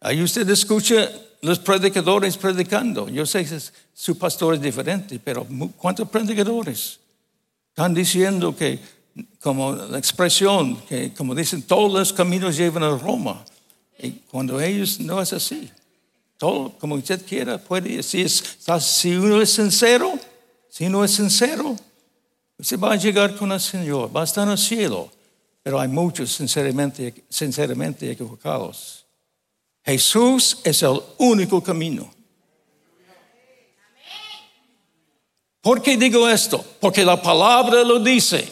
Ahí 0.00 0.22
usted 0.22 0.48
escucha 0.50 1.10
los 1.40 1.58
predicadores 1.58 2.36
predicando. 2.36 3.08
Yo 3.08 3.24
sé 3.26 3.44
que 3.44 3.58
su 3.94 4.18
pastor 4.18 4.54
es 4.54 4.60
diferente, 4.60 5.20
pero 5.22 5.46
¿cuántos 5.76 6.08
predicadores 6.08 6.98
están 7.68 7.94
diciendo 7.94 8.54
que, 8.56 8.78
como 9.40 9.72
la 9.74 9.98
expresión, 9.98 10.76
que 10.88 11.12
como 11.12 11.34
dicen, 11.34 11.62
todos 11.62 11.92
los 11.92 12.12
caminos 12.12 12.56
llevan 12.56 12.82
a 12.82 12.96
Roma? 12.96 13.44
Y 13.98 14.10
cuando 14.30 14.60
ellos 14.60 15.00
no 15.00 15.22
es 15.22 15.32
así. 15.32 15.70
Todo, 16.36 16.72
como 16.78 16.96
usted 16.96 17.24
quiera, 17.24 17.58
puede 17.58 17.96
decir, 17.96 18.28
si 18.28 19.14
uno 19.14 19.40
es 19.40 19.52
sincero, 19.52 20.18
si 20.68 20.86
uno 20.86 21.04
es 21.04 21.12
sincero, 21.12 21.76
usted 22.58 22.78
va 22.78 22.92
a 22.92 22.96
llegar 22.96 23.36
con 23.36 23.52
el 23.52 23.60
Señor, 23.60 24.14
va 24.14 24.22
a 24.22 24.24
estar 24.24 24.44
en 24.44 24.52
el 24.52 24.58
cielo. 24.58 25.10
Pero 25.64 25.80
hay 25.80 25.88
muchos 25.88 26.30
sinceramente, 26.30 27.24
sinceramente 27.30 28.10
equivocados. 28.10 29.06
Jesús 29.82 30.58
es 30.62 30.82
el 30.82 31.00
único 31.16 31.62
camino. 31.62 32.12
¿Por 35.62 35.80
qué 35.80 35.96
digo 35.96 36.28
esto? 36.28 36.62
Porque 36.78 37.02
la 37.02 37.20
palabra 37.20 37.82
lo 37.82 37.98
dice. 37.98 38.46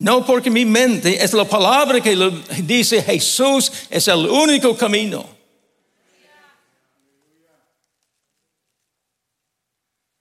No 0.00 0.26
porque 0.26 0.50
mi 0.50 0.66
mente 0.66 1.24
es 1.24 1.32
la 1.32 1.46
palabra 1.46 2.02
que 2.02 2.14
dice 2.62 3.02
Jesús 3.02 3.72
es 3.88 4.06
el 4.08 4.28
único 4.28 4.76
camino. 4.76 5.24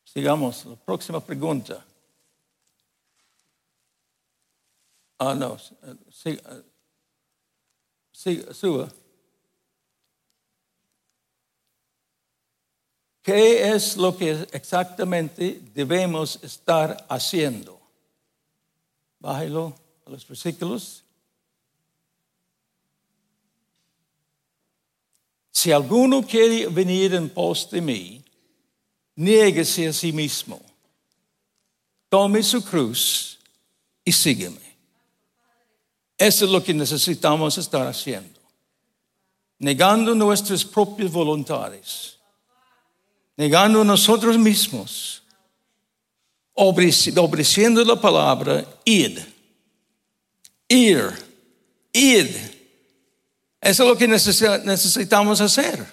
Sigamos, 0.05 0.65
la 0.65 0.77
próxima 0.77 1.19
pregunta. 1.19 1.85
Ah, 5.19 5.33
no, 5.33 5.57
sí, 6.11 6.39
sí, 8.11 8.45
suba. 8.51 8.89
¿Qué 13.23 13.71
es 13.71 13.97
lo 13.97 14.15
que 14.15 14.47
exactamente 14.53 15.59
debemos 15.73 16.39
estar 16.43 17.05
haciendo? 17.09 17.77
Bájelo 19.19 19.75
a 20.05 20.11
los 20.11 20.25
versículos. 20.25 21.03
Si 25.51 25.71
alguno 25.71 26.25
quiere 26.25 26.67
venir 26.67 27.15
en 27.15 27.29
pos 27.29 27.69
de 27.69 27.81
mí, 27.81 28.23
niéguese 29.15 29.87
a 29.87 29.93
sí 29.93 30.13
mismo, 30.13 30.61
tome 32.07 32.43
su 32.43 32.63
cruz 32.63 33.39
y 34.05 34.11
sígueme. 34.11 34.66
Eso 36.17 36.45
es 36.45 36.51
lo 36.51 36.63
que 36.63 36.73
necesitamos 36.73 37.57
estar 37.57 37.85
haciendo. 37.85 38.39
Negando 39.59 40.15
nuestras 40.15 40.63
propias 40.63 41.11
voluntades 41.11 42.17
negando 43.37 43.83
nosotros 43.83 44.37
mismos, 44.37 45.23
obedeciendo 46.53 47.85
la 47.85 48.01
palabra, 48.01 48.65
id, 48.83 49.19
ir, 50.67 51.11
id. 51.93 52.35
Eso 53.61 53.83
es 53.83 53.89
lo 53.89 53.97
que 53.97 54.07
necesitamos 54.07 55.39
hacer. 55.39 55.85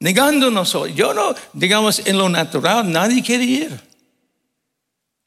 Negándonos. 0.00 0.76
Yo 0.94 1.14
no, 1.14 1.34
digamos, 1.52 2.04
en 2.04 2.18
lo 2.18 2.28
natural, 2.28 2.90
nadie 2.90 3.22
quiere 3.22 3.44
ir. 3.44 3.91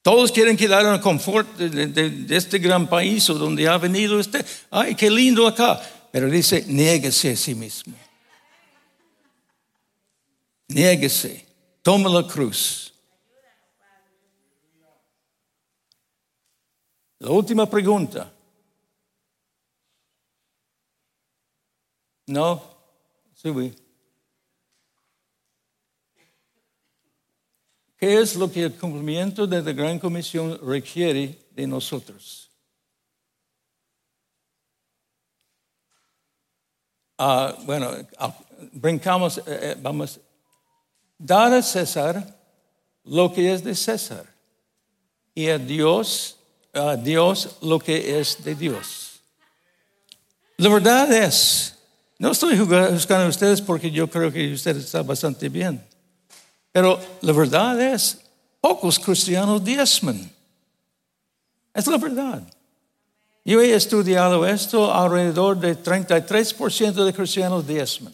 Todos 0.05 0.31
quieren 0.31 0.55
quedar 0.55 0.85
en 0.85 0.93
el 0.93 1.01
confort 1.01 1.57
de, 1.57 2.37
este 2.37 2.59
gran 2.59 2.87
país 2.87 3.27
o 3.31 3.33
donde 3.33 3.67
ha 3.67 3.75
venido 3.79 4.19
usted. 4.19 4.45
Ay, 4.69 4.93
qué 4.93 5.09
lindo 5.09 5.47
acá. 5.47 5.81
Pero 6.11 6.29
dice, 6.29 6.63
niéguese 6.67 7.31
a 7.31 7.35
sí 7.35 7.55
mismo. 7.55 7.95
Niéguese, 10.67 11.47
toma 11.81 12.07
la 12.07 12.27
cruz. 12.27 12.93
La 17.17 17.31
última 17.31 17.67
pregunta. 17.67 18.31
No, 22.27 22.61
sube. 23.33 23.73
¿Qué 28.06 28.20
es 28.20 28.36
lo 28.36 28.51
que 28.51 28.62
el 28.62 28.74
cumplimiento 28.76 29.47
de 29.47 29.64
la 29.64 29.74
Gran 29.74 29.97
Comisión 29.97 30.60
requiere 30.62 31.39
de 31.56 31.66
nosotros? 31.66 32.51
Ah, 37.18 37.56
bueno, 37.64 37.89
ah, 38.20 38.38
brincamos, 38.74 39.39
eh, 39.39 39.43
eh, 39.47 39.76
vamos 39.82 40.20
dar 41.18 41.51
a 41.51 41.64
César 41.64 42.24
lo 43.06 43.34
que 43.34 43.51
es 43.51 43.64
de 43.64 43.74
César 43.74 44.28
y 45.34 45.49
a 45.49 45.58
Dios, 45.58 46.38
a 46.74 46.95
Dios 46.95 47.58
lo 47.64 47.80
que 47.80 48.20
es 48.20 48.43
de 48.43 48.53
Dios. 48.53 49.20
La 50.58 50.70
verdad 50.70 51.12
es, 51.12 51.76
no 52.20 52.30
estoy 52.30 52.56
juzgando 52.56 53.26
a 53.26 53.30
ustedes 53.30 53.64
porque 53.64 53.89
yo 53.89 54.08
creo 54.08 54.32
que 54.32 54.53
ustedes 54.53 54.86
están 54.86 55.08
bastante 55.08 55.49
bien, 55.49 55.84
pero 56.76 56.99
la 57.21 57.32
verdad 57.32 57.80
es, 57.80 58.19
pocos 58.59 58.99
cristianos 58.99 59.63
diezman. 59.63 60.30
Es 61.73 61.88
la 61.88 61.97
verdad. 61.97 62.43
Yo 63.45 63.61
he 63.61 63.73
estudiado 63.73 64.45
esto, 64.45 64.93
alrededor 64.93 65.57
de 65.57 65.82
33% 65.82 67.05
de 67.05 67.13
cristianos 67.13 67.65
diezman. 67.65 68.13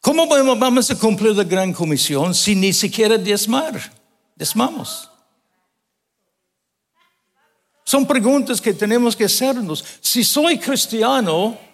¿Cómo 0.00 0.26
vamos 0.26 0.90
a 0.90 0.98
cumplir 0.98 1.36
la 1.36 1.44
gran 1.44 1.72
comisión 1.72 2.34
si 2.34 2.56
ni 2.56 2.72
siquiera 2.72 3.16
diezmar? 3.16 3.92
Desmamos. 4.34 5.08
Son 7.84 8.04
preguntas 8.04 8.60
que 8.60 8.74
tenemos 8.74 9.14
que 9.14 9.26
hacernos. 9.26 9.84
Si 10.00 10.24
soy 10.24 10.58
cristiano, 10.58 11.64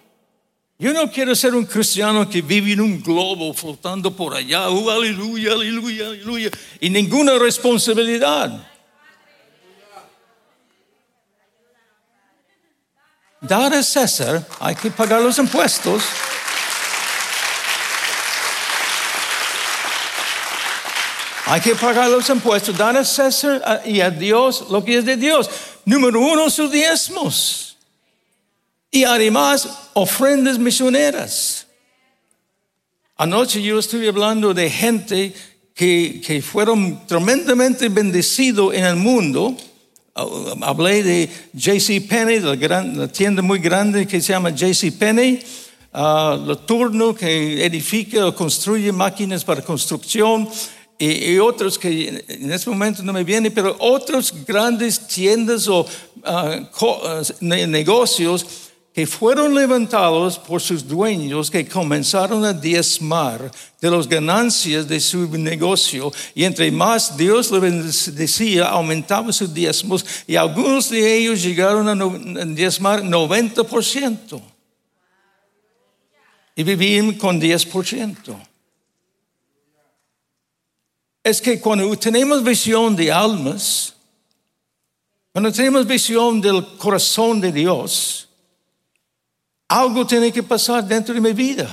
yo 0.82 0.92
no 0.92 1.08
quiero 1.12 1.32
ser 1.36 1.54
un 1.54 1.64
cristiano 1.64 2.28
que 2.28 2.42
vive 2.42 2.72
en 2.72 2.80
un 2.80 3.00
globo 3.00 3.54
flotando 3.54 4.10
por 4.16 4.34
allá, 4.34 4.68
uh, 4.68 4.90
aleluya, 4.90 5.52
aleluya, 5.52 6.08
aleluya, 6.08 6.50
y 6.80 6.90
ninguna 6.90 7.38
responsabilidad. 7.38 8.66
Dar 13.40 13.72
a 13.72 13.82
César, 13.84 14.44
hay 14.58 14.74
que 14.74 14.90
pagar 14.90 15.22
los 15.22 15.38
impuestos. 15.38 16.02
Hay 21.46 21.60
que 21.60 21.76
pagar 21.76 22.10
los 22.10 22.28
impuestos, 22.28 22.76
dar 22.76 22.96
a 22.96 23.04
César 23.04 23.82
y 23.86 24.00
a 24.00 24.10
Dios 24.10 24.66
lo 24.68 24.84
que 24.84 24.98
es 24.98 25.04
de 25.04 25.16
Dios. 25.16 25.48
Número 25.84 26.18
uno, 26.18 26.50
sus 26.50 26.72
diezmos. 26.72 27.71
Y 28.94 29.04
además, 29.04 29.68
ofrendas 29.94 30.58
misioneras. 30.58 31.66
Anoche 33.16 33.62
yo 33.62 33.78
estuve 33.78 34.08
hablando 34.08 34.52
de 34.52 34.68
gente 34.68 35.32
que, 35.74 36.20
que 36.24 36.42
fueron 36.42 37.06
tremendamente 37.06 37.88
bendecidos 37.88 38.74
en 38.74 38.84
el 38.84 38.96
mundo. 38.96 39.56
Hablé 40.14 41.02
de 41.02 41.30
JC 41.54 42.06
Penney, 42.06 42.40
la, 42.40 43.08
tienda 43.08 43.40
muy 43.40 43.60
grande 43.60 44.06
que 44.06 44.20
se 44.20 44.34
llama 44.34 44.50
JC 44.50 44.92
Penney. 44.92 45.42
Uh, 45.94 46.54
turno 46.66 47.14
que 47.14 47.64
edifica 47.64 48.26
o 48.26 48.34
construye 48.34 48.92
máquinas 48.92 49.44
para 49.44 49.62
construcción 49.62 50.48
y, 50.98 51.38
otros 51.38 51.78
que 51.78 52.24
en 52.28 52.52
este 52.52 52.70
momento 52.70 53.02
no 53.02 53.12
me 53.12 53.24
vienen, 53.24 53.52
pero 53.52 53.76
otros 53.78 54.32
grandes 54.46 55.06
tiendas 55.06 55.66
o 55.68 55.84
ah, 56.24 56.70
ah, 56.80 57.22
negocios 57.40 58.71
que 58.94 59.06
fueron 59.06 59.54
levantados 59.54 60.38
por 60.38 60.60
sus 60.60 60.86
dueños 60.86 61.50
que 61.50 61.66
comenzaron 61.66 62.44
a 62.44 62.52
diezmar 62.52 63.50
de 63.80 63.90
las 63.90 64.06
ganancias 64.06 64.86
de 64.86 65.00
su 65.00 65.26
negocio. 65.38 66.12
Y 66.34 66.44
entre 66.44 66.70
más 66.70 67.16
Dios 67.16 67.50
le 67.50 67.60
decía 67.60 68.68
aumentaba 68.68 69.32
sus 69.32 69.52
diezmos 69.52 70.04
y 70.26 70.36
algunos 70.36 70.90
de 70.90 71.16
ellos 71.16 71.42
llegaron 71.42 71.88
a 71.88 72.44
diezmar 72.46 73.02
90% 73.02 74.42
y 76.54 76.62
vivían 76.62 77.14
con 77.14 77.40
10% 77.40 78.52
es 81.22 81.40
que 81.40 81.60
cuando 81.60 81.96
tenemos 81.96 82.42
visión 82.42 82.96
de 82.96 83.12
almas, 83.12 83.94
cuando 85.32 85.52
tenemos 85.52 85.86
visión 85.86 86.40
del 86.40 86.76
corazón 86.76 87.40
de 87.40 87.52
Dios, 87.52 88.28
algo 89.80 90.06
tiene 90.06 90.30
que 90.30 90.42
pasar 90.42 90.86
dentro 90.86 91.14
de 91.14 91.20
mi 91.20 91.32
vida. 91.32 91.66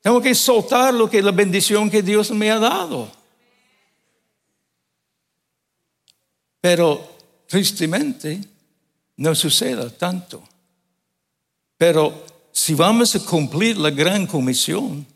Tengo 0.00 0.20
que 0.20 0.34
soltar 0.34 0.92
lo 0.92 1.08
que 1.08 1.22
la 1.22 1.30
bendición 1.30 1.88
que 1.88 2.02
Dios 2.02 2.30
me 2.32 2.50
ha 2.50 2.58
dado. 2.58 3.10
Pero 6.60 7.16
tristemente 7.46 8.40
no 9.16 9.34
sucede 9.34 9.90
tanto. 9.90 10.42
Pero 11.76 12.24
si 12.50 12.74
vamos 12.74 13.14
a 13.14 13.24
cumplir 13.24 13.78
la 13.78 13.90
gran 13.90 14.26
comisión, 14.26 15.06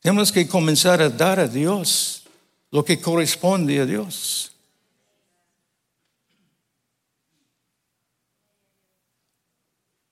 tenemos 0.00 0.30
que 0.30 0.46
comenzar 0.46 1.00
a 1.00 1.08
dar 1.08 1.40
a 1.40 1.48
Dios 1.48 2.24
lo 2.70 2.84
que 2.84 3.00
corresponde 3.00 3.80
a 3.80 3.86
Dios. 3.86 4.52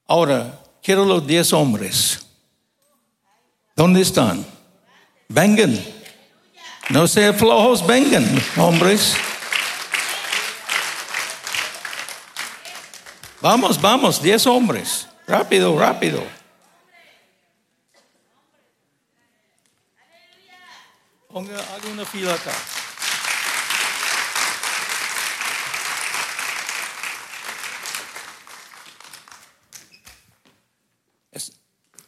Ahora, 0.09 0.59
quiero 0.81 1.05
los 1.05 1.27
diez 1.27 1.53
hombres. 1.53 2.25
¿Dónde 3.75 4.01
están? 4.01 4.43
Vengan. 5.27 5.79
No 6.89 7.07
sean 7.07 7.35
flojos, 7.35 7.85
vengan, 7.85 8.25
hombres. 8.57 9.15
Vamos, 13.39 13.79
vamos, 13.79 14.19
diez 14.19 14.47
hombres. 14.47 15.07
Rápido, 15.27 15.77
rápido. 15.77 16.23
Ponga, 21.27 21.53
haga 21.53 22.05
fila 22.05 22.33
acá. 22.33 22.78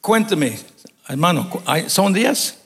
Cuéntame, 0.01 0.57
hermano, 1.07 1.47
¿son 1.87 2.11
días? 2.11 2.57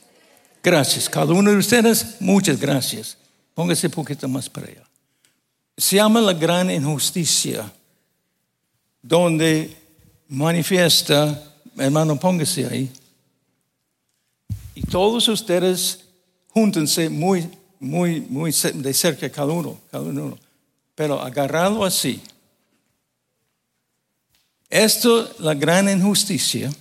Gracias. 0.62 1.08
Cada 1.08 1.34
uno 1.34 1.50
de 1.50 1.58
ustedes, 1.58 2.16
muchas 2.18 2.58
gracias. 2.58 3.18
Póngase 3.54 3.86
un 3.86 3.92
poquito 3.92 4.26
más 4.26 4.48
para 4.48 4.68
allá. 4.68 4.82
Se 5.76 5.96
llama 5.96 6.20
la 6.20 6.32
gran 6.32 6.70
injusticia, 6.70 7.70
donde 9.02 9.76
manifiesta, 10.28 11.54
hermano, 11.76 12.18
póngase 12.18 12.66
ahí. 12.66 12.90
Y 14.74 14.82
todos 14.82 15.28
ustedes 15.28 16.00
júntense 16.48 17.10
muy, 17.10 17.50
muy, 17.78 18.22
muy 18.22 18.50
de 18.74 18.94
cerca 18.94 19.28
cada 19.30 19.52
uno, 19.52 19.78
cada 19.90 20.04
uno. 20.04 20.38
Pero 20.94 21.20
agarrado 21.20 21.84
así. 21.84 22.22
Esto 24.70 25.26
es 25.26 25.40
la 25.40 25.54
gran 25.54 25.88
injusticia, 25.88 26.72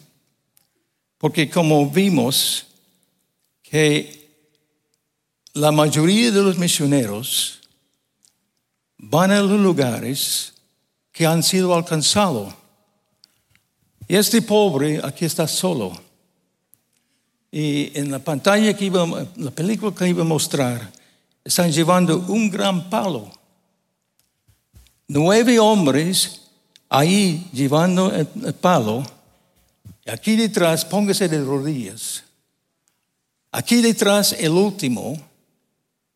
porque 1.18 1.50
como 1.50 1.90
vimos 1.90 2.68
que 3.64 4.26
la 5.54 5.72
mayoría 5.72 6.32
de 6.32 6.42
los 6.42 6.58
misioneros 6.58 7.62
van 8.98 9.32
a 9.32 9.42
los 9.42 9.60
lugares 9.60 10.54
que 11.12 11.26
han 11.26 11.44
sido 11.44 11.74
alcanzados. 11.74 12.54
Y 14.08 14.16
este 14.16 14.42
pobre 14.42 15.00
aquí 15.04 15.26
está 15.26 15.48
solo. 15.48 15.94
Y 17.52 17.98
en 17.98 18.12
la 18.12 18.20
pantalla 18.20 18.76
que 18.76 18.86
iba, 18.86 19.08
la 19.38 19.52
película 19.52 19.96
que 19.96 20.10
iba 20.10 20.24
a 20.24 20.26
mostrar, 20.26 20.92
están 21.44 21.72
llevando 21.72 22.18
un 22.28 22.50
gran 22.50 22.90
palo. 22.90 23.32
Nueve 25.08 25.58
hombres 25.60 26.42
ahí 26.90 27.48
llevando 27.54 28.12
el, 28.12 28.28
palo. 28.56 29.04
Aquí 30.06 30.36
detrás, 30.36 30.86
póngase 30.86 31.28
de 31.28 31.44
rodillas. 31.44 32.24
Aquí 33.52 33.82
detrás, 33.82 34.34
el 34.34 34.52
último, 34.52 35.18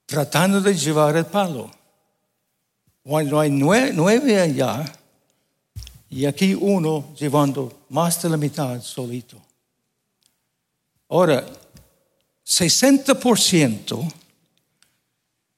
tratando 0.05 0.61
de 0.61 0.75
llevar 0.75 1.15
el 1.17 1.25
palo. 1.25 1.71
Cuando 3.01 3.39
hay 3.39 3.49
nueve, 3.49 3.91
nueve 3.93 4.39
allá, 4.39 4.85
y 6.09 6.25
aquí 6.25 6.53
uno 6.53 7.13
llevando 7.17 7.85
más 7.89 8.21
de 8.21 8.29
la 8.29 8.37
mitad 8.37 8.81
solito. 8.81 9.41
Ahora, 11.07 11.45
60% 12.45 14.13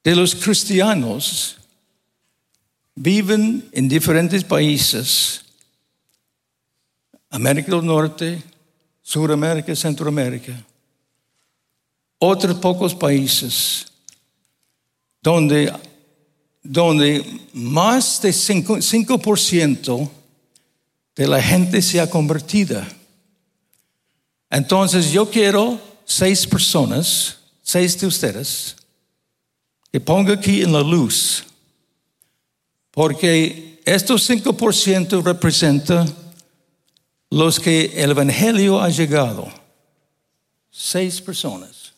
de 0.04 0.16
los 0.16 0.34
cristianos 0.34 1.56
viven 2.94 3.68
en 3.72 3.88
diferentes 3.88 4.44
países, 4.44 5.41
América 7.32 7.72
del 7.72 7.84
Norte, 7.86 8.42
Sudamérica, 9.00 9.74
Centroamérica, 9.74 10.52
otros 12.18 12.58
pocos 12.58 12.94
países 12.94 13.86
donde, 15.22 15.72
donde 16.62 17.24
más 17.54 18.20
de 18.20 18.30
5%, 18.30 20.10
de 21.14 21.26
la 21.26 21.42
gente 21.42 21.80
se 21.82 22.00
ha 22.00 22.08
convertido. 22.08 22.82
Entonces 24.50 25.10
yo 25.10 25.30
quiero 25.30 25.80
seis 26.04 26.46
personas, 26.46 27.38
seis 27.62 27.98
de 27.98 28.06
ustedes, 28.06 28.76
que 29.90 30.00
ponga 30.00 30.34
aquí 30.34 30.62
en 30.62 30.72
la 30.72 30.80
luz, 30.80 31.44
porque 32.90 33.80
estos 33.84 34.28
5% 34.28 35.22
representan 35.22 36.21
los 37.32 37.58
que 37.58 37.86
el 37.96 38.10
Evangelio 38.10 38.78
ha 38.78 38.90
llegado. 38.90 39.48
Seis 40.70 41.18
personas. 41.18 41.94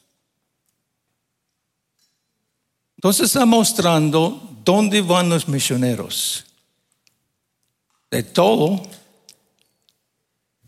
Entonces 2.97 3.27
está 3.27 3.45
mostrando 3.45 4.41
dónde 4.65 5.03
van 5.03 5.29
los 5.29 5.49
misioneros. 5.49 6.45
De 8.13 8.23
todo 8.23 8.81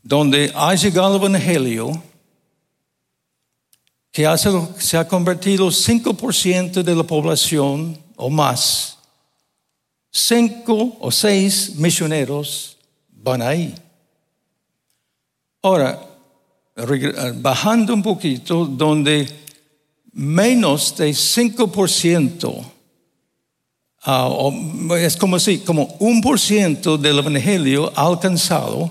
donde 0.02 0.52
ha 0.52 0.74
llegado 0.74 1.16
el 1.16 1.22
Evangelio, 1.22 2.02
que 4.10 4.26
se 4.78 4.96
ha 4.98 5.06
convertido 5.06 5.68
5% 5.68 6.82
de 6.82 6.96
la 6.96 7.04
población 7.04 7.96
o 8.16 8.28
más, 8.28 8.98
cinco 10.10 10.96
o 10.98 11.12
seis 11.12 11.76
misioneros 11.76 12.76
van 13.10 13.42
ahí. 13.42 13.85
Ahora, 15.66 15.98
regre- 16.76 17.12
bajando 17.42 17.92
un 17.92 18.00
poquito, 18.00 18.66
donde 18.66 19.26
menos 20.12 20.96
de 20.96 21.12
5%, 21.12 22.64
ah, 24.02 24.28
o- 24.28 24.94
es 24.96 25.16
como 25.16 25.40
si, 25.40 25.58
como 25.58 25.96
un 25.98 26.20
por 26.20 26.38
ciento 26.38 26.96
del 26.96 27.18
evangelio 27.18 27.92
alcanzado, 27.96 28.88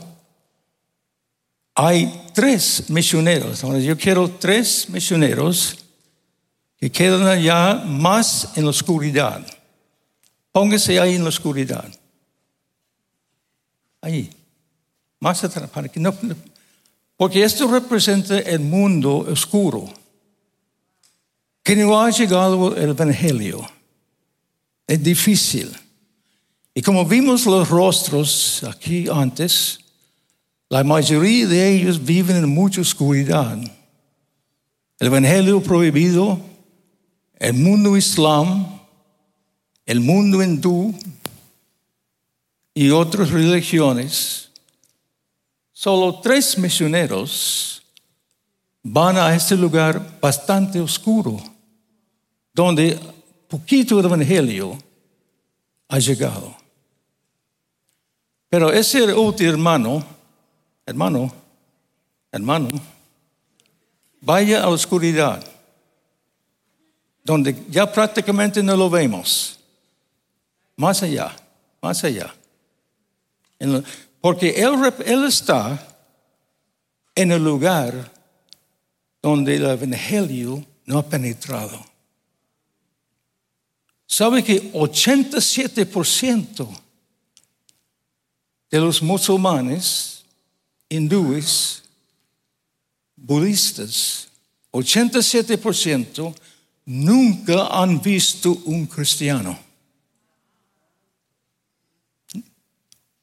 hay 1.76 2.28
tres 2.34 2.90
misioneros. 2.90 3.62
Yo 3.82 3.98
quiero 3.98 4.30
tres 4.32 4.90
misioneros 4.90 5.78
que 6.78 6.92
quedan 6.92 7.26
allá 7.26 7.76
más 7.86 8.50
en 8.58 8.66
la 8.66 8.72
oscuridad. 8.72 9.48
Póngase 10.52 11.00
ahí 11.00 11.16
en 11.16 11.24
la 11.24 11.30
oscuridad. 11.30 11.86
Ahí. 14.02 14.30
Más 15.22 15.42
atrás, 15.42 15.70
para 15.70 15.88
que 15.88 16.02
no- 16.02 16.14
porque 17.18 17.44
esto 17.44 17.68
representa 17.68 18.40
el 18.40 18.60
mundo 18.60 19.20
oscuro, 19.20 19.92
que 21.64 21.76
no 21.76 22.00
ha 22.00 22.10
llegado 22.10 22.76
el 22.76 22.90
Evangelio. 22.90 23.66
Es 24.88 25.02
difícil. 25.02 25.72
Y 26.74 26.82
como 26.82 27.06
vimos 27.06 27.46
los 27.46 27.70
rostros 27.70 28.64
aquí 28.64 29.08
antes, 29.12 29.80
la 30.70 30.84
mayoría 30.84 31.48
de 31.48 31.76
ellos 31.76 32.04
viven 32.04 32.36
en 32.36 32.50
mucha 32.50 32.82
oscuridad. 32.82 33.58
El 35.00 35.08
Evangelio 35.08 35.62
prohibido, 35.62 36.40
el 37.38 37.54
mundo 37.54 37.96
islam, 37.96 38.80
el 39.86 40.00
mundo 40.02 40.44
hindú 40.44 40.94
y 42.74 42.90
otras 42.90 43.32
religiones. 43.32 44.45
Solo 45.78 46.22
tres 46.22 46.58
misioneros 46.58 47.84
van 48.82 49.18
a 49.18 49.36
este 49.36 49.58
lugar 49.58 50.20
bastante 50.22 50.80
oscuro, 50.80 51.38
donde 52.54 52.98
poquito 53.50 53.98
del 53.98 54.06
Evangelio 54.06 54.80
ha 55.90 56.00
llegado. 56.00 56.56
Pero 58.48 58.72
ese 58.72 59.04
último 59.14 59.50
hermano, 59.50 60.06
hermano, 60.86 61.34
hermano, 62.32 62.70
vaya 64.22 64.60
a 64.60 64.62
la 64.62 64.70
oscuridad, 64.70 65.46
donde 67.22 67.66
ya 67.70 67.92
prácticamente 67.92 68.64
no 68.64 68.78
lo 68.78 68.90
vemos. 68.90 69.60
Más 70.78 71.04
allá, 71.04 71.36
más 71.82 72.02
allá. 72.06 72.34
Porque 74.26 74.56
él, 74.58 75.24
está 75.24 75.88
en 77.14 77.32
el 77.32 77.44
lugar 77.44 78.12
donde 79.22 79.56
el 79.56 79.66
evangelio 79.66 80.66
no 80.88 80.98
ha 80.98 81.08
penetrado. 81.08 81.86
¿Sabe 84.08 84.44
que 84.44 84.74
87% 84.74 86.68
de 88.72 88.80
los 88.80 89.04
musulmanes, 89.04 90.26
hindúes, 90.90 91.84
budistas, 93.16 94.30
87% 94.72 96.34
nunca 96.86 97.68
han 97.68 98.02
visto 98.02 98.60
un 98.66 98.88
cristiano? 98.88 99.60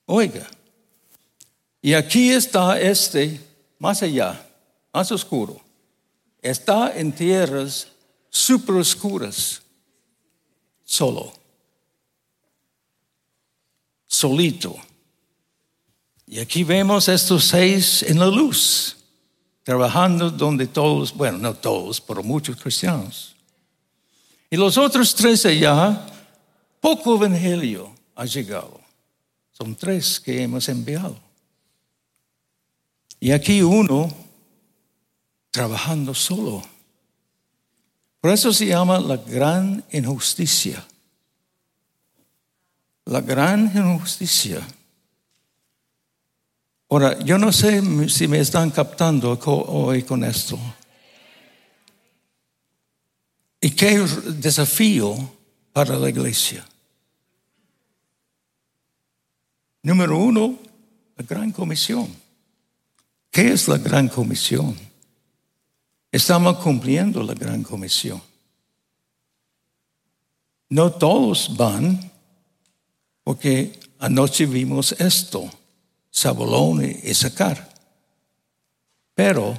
Oiga, 0.06 0.48
y 1.82 1.94
aquí 1.94 2.30
está 2.30 2.80
este, 2.80 3.40
más 3.80 4.02
allá, 4.04 4.40
más 4.92 5.10
oscuro. 5.10 5.60
Está 6.40 6.96
en 6.96 7.10
tierras 7.12 7.88
super 8.30 8.76
oscuras, 8.76 9.60
solo, 10.84 11.32
solito. 14.06 14.76
Y 16.26 16.38
aquí 16.38 16.62
vemos 16.62 17.08
estos 17.08 17.44
seis 17.44 18.04
en 18.04 18.20
la 18.20 18.26
luz, 18.26 18.96
trabajando 19.64 20.30
donde 20.30 20.68
todos, 20.68 21.12
bueno, 21.12 21.38
no 21.38 21.54
todos, 21.54 22.00
pero 22.00 22.22
muchos 22.22 22.56
cristianos. 22.56 23.34
Y 24.48 24.56
los 24.56 24.78
otros 24.78 25.14
tres 25.16 25.44
allá, 25.46 26.06
poco 26.80 27.16
evangelio 27.16 27.92
ha 28.14 28.24
llegado. 28.24 28.80
Son 29.50 29.74
tres 29.74 30.20
que 30.20 30.42
hemos 30.42 30.68
enviado. 30.68 31.31
Y 33.22 33.30
aquí 33.30 33.62
uno 33.62 34.12
trabajando 35.52 36.12
solo. 36.12 36.60
Por 38.20 38.32
eso 38.32 38.52
se 38.52 38.66
llama 38.66 38.98
la 38.98 39.16
gran 39.16 39.84
injusticia. 39.92 40.84
La 43.04 43.20
gran 43.20 43.70
injusticia. 43.76 44.66
Ahora, 46.90 47.16
yo 47.20 47.38
no 47.38 47.52
sé 47.52 47.80
si 48.08 48.26
me 48.26 48.40
están 48.40 48.72
captando 48.72 49.38
hoy 49.68 50.02
con 50.02 50.24
esto. 50.24 50.58
¿Y 53.60 53.70
qué 53.70 54.00
desafío 54.00 55.14
para 55.72 55.94
la 55.94 56.10
iglesia? 56.10 56.66
Número 59.80 60.18
uno, 60.18 60.58
la 61.16 61.24
gran 61.24 61.52
comisión. 61.52 62.21
¿Qué 63.32 63.50
es 63.50 63.66
la 63.66 63.78
gran 63.78 64.08
comisión? 64.08 64.76
Estamos 66.12 66.58
cumpliendo 66.58 67.22
la 67.22 67.32
gran 67.32 67.62
comisión. 67.62 68.22
No 70.68 70.92
todos 70.92 71.56
van, 71.56 72.12
porque 73.24 73.80
anoche 73.98 74.44
vimos 74.44 74.92
esto, 74.92 75.50
Zabulón 76.14 76.84
y 76.84 77.08
Isaacar. 77.08 77.72
Pero, 79.14 79.56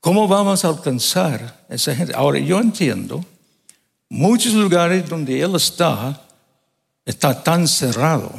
¿cómo 0.00 0.26
vamos 0.26 0.64
a 0.64 0.68
alcanzar 0.68 1.64
esa 1.68 1.94
gente? 1.94 2.12
Ahora, 2.12 2.40
yo 2.40 2.58
entiendo, 2.58 3.24
muchos 4.08 4.54
lugares 4.54 5.08
donde 5.08 5.40
él 5.40 5.54
está, 5.54 6.26
está 7.04 7.40
tan 7.40 7.68
cerrado. 7.68 8.32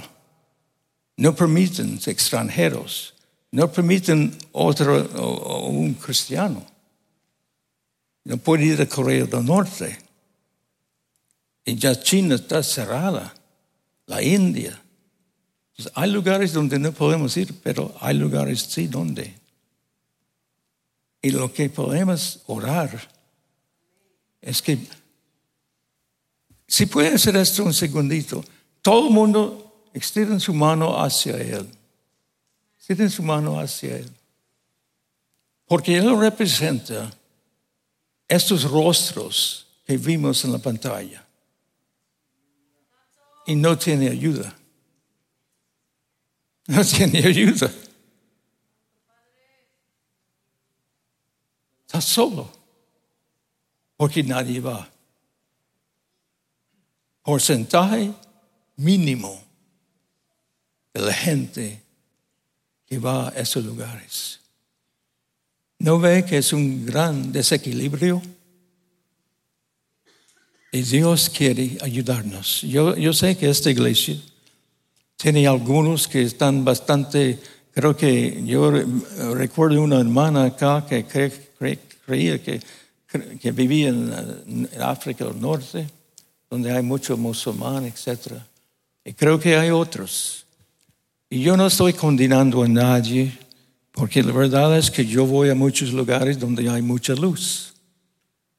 No 1.15 1.33
permiten 1.33 1.97
extranjeros, 2.05 3.13
no 3.51 3.71
permiten 3.71 4.37
otro 4.51 5.67
un 5.67 5.93
cristiano. 5.95 6.65
No 8.23 8.37
puede 8.37 8.65
ir 8.65 8.81
a 8.81 8.85
Corea 8.85 9.25
del 9.25 9.45
Norte. 9.45 9.97
Y 11.65 11.75
ya 11.75 11.99
China 11.99 12.35
está 12.35 12.61
cerrada, 12.61 13.33
la 14.05 14.21
India. 14.21 14.79
Hay 15.95 16.11
lugares 16.11 16.53
donde 16.53 16.77
no 16.77 16.91
podemos 16.91 17.35
ir, 17.37 17.55
pero 17.63 17.95
hay 18.01 18.17
lugares 18.17 18.61
sí 18.61 18.87
donde. 18.87 19.33
Y 21.21 21.31
lo 21.31 21.51
que 21.51 21.69
podemos 21.69 22.41
orar 22.47 23.09
es 24.41 24.61
que, 24.61 24.77
si 26.67 26.85
puede 26.85 27.15
hacer 27.15 27.35
esto 27.35 27.63
un 27.63 27.73
segundito, 27.73 28.43
todo 28.81 29.07
el 29.07 29.13
mundo 29.13 29.89
extiende 29.93 30.39
su 30.39 30.53
mano 30.53 31.01
hacia 31.01 31.35
Él. 31.37 31.67
Extiende 32.89 33.13
su 33.13 33.21
mano 33.21 33.59
hacia 33.59 33.97
Él. 33.97 34.11
Porque 35.67 35.95
Él 35.95 36.19
representa 36.19 37.11
estos 38.27 38.63
rostros 38.63 39.67
que 39.85 39.95
vimos 39.95 40.43
en 40.43 40.53
la 40.53 40.57
pantalla. 40.57 41.23
Y 43.45 43.53
no 43.53 43.77
tiene 43.77 44.09
ayuda. 44.09 44.55
No 46.65 46.85
tiene 46.85 47.19
ayuda. 47.25 47.71
Está 51.87 51.99
solo. 51.99 52.51
Porque 53.97 54.21
nadie 54.21 54.59
va. 54.59 54.87
Porcentaje 57.23 58.13
mínimo 58.75 59.43
de 60.93 61.01
la 61.01 61.13
gente 61.13 61.88
que 62.89 62.97
va 62.97 63.29
a 63.29 63.31
esos 63.31 63.63
lugares. 63.63 64.39
¿No 65.77 65.99
ve 65.99 66.25
que 66.25 66.39
es 66.39 66.51
un 66.51 66.85
gran 66.85 67.31
desequilibrio? 67.31 68.21
Y 70.71 70.81
Dios 70.81 71.29
quiere 71.29 71.77
ayudarnos. 71.81 72.61
Yo, 72.63 72.95
yo 72.95 73.13
sé 73.13 73.37
que 73.37 73.49
esta 73.49 73.69
iglesia 73.71 74.17
tiene 75.15 75.47
algunos 75.47 76.07
que 76.07 76.23
están 76.23 76.65
bastante, 76.65 77.39
creo 77.71 77.95
que 77.95 78.43
yo 78.45 78.71
re- 78.71 78.85
recuerdo 79.35 79.81
una 79.81 79.99
hermana 79.99 80.45
acá 80.45 80.85
que 80.87 81.05
creía 82.05 82.41
que, 82.43 82.59
que 83.39 83.51
vivía 83.51 83.89
en, 83.89 84.67
en 84.71 84.81
África 84.81 85.25
del 85.25 85.39
Norte, 85.39 85.87
donde 86.49 86.71
hay 86.71 86.83
mucho 86.83 87.17
musulmán, 87.17 87.85
etc. 87.85 88.33
Y 89.05 89.13
creo 89.13 89.39
que 89.39 89.55
hay 89.55 89.69
otros. 89.69 90.45
Y 91.29 91.41
yo 91.41 91.55
no 91.55 91.67
estoy 91.67 91.93
condenando 91.93 92.63
a 92.63 92.67
nadie, 92.67 93.37
porque 93.91 94.23
la 94.23 94.31
verdad 94.31 94.77
es 94.77 94.89
que 94.89 95.05
yo 95.05 95.25
voy 95.25 95.49
a 95.49 95.55
muchos 95.55 95.93
lugares 95.93 96.39
donde 96.39 96.67
hay 96.69 96.81
mucha 96.81 97.13
luz. 97.13 97.73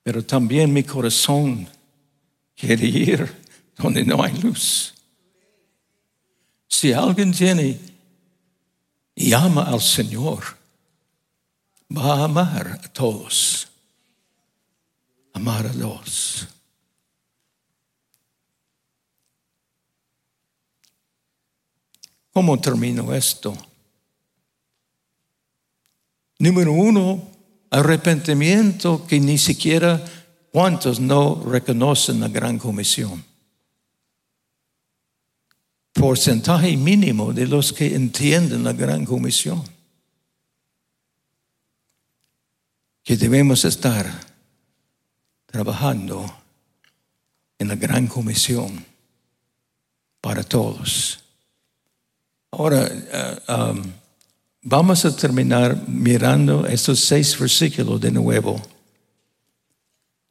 Pero 0.03 0.25
también 0.25 0.73
mi 0.73 0.85
corazón 0.85 1.69
quiere 2.55 2.87
ir 2.87 3.33
donde 3.77 4.05
no 4.05 4.23
hay 4.23 4.39
luz. 4.39 4.95
Si 6.69 6.93
alguien 6.93 7.33
tiene 7.33 7.79
y 9.15 9.33
ama 9.33 9.65
al 9.65 9.81
Señor, 9.81 10.45
va 11.95 12.21
a 12.21 12.25
amar 12.25 12.81
a 12.85 12.89
todos. 12.93 13.69
Amar 15.33 15.67
a 15.67 15.75
los. 15.75 16.47
¿Cómo 22.33 22.61
termino 22.61 23.13
esto? 23.13 23.57
Número 26.39 26.73
uno, 26.73 27.23
arrepentimiento 27.71 29.07
que 29.07 29.21
ni 29.21 29.37
siquiera 29.37 30.03
cuántos 30.53 31.01
no 31.01 31.43
reconocen 31.45 32.21
la 32.21 32.29
gran 32.29 32.59
comisión. 32.59 33.25
Porcentaje 35.93 36.77
mínimo 36.77 37.33
de 37.33 37.47
los 37.47 37.73
que 37.73 37.95
entienden 37.95 38.65
la 38.65 38.73
gran 38.73 39.05
comisión. 39.05 39.63
Que 43.03 43.17
debemos 43.17 43.65
estar 43.65 44.09
trabajando 45.47 46.25
en 47.59 47.69
la 47.69 47.75
gran 47.75 48.07
comisión 48.07 48.85
para 50.21 50.43
todos. 50.43 51.20
Ahora, 52.51 52.87
eh, 52.87 53.39
um, 53.49 53.83
vamos 54.63 55.05
a 55.05 55.15
terminar 55.15 55.89
mirando 55.89 56.67
estos 56.67 57.01
seis 57.01 57.39
versículos 57.39 58.01
de 58.01 58.11
nuevo. 58.11 58.61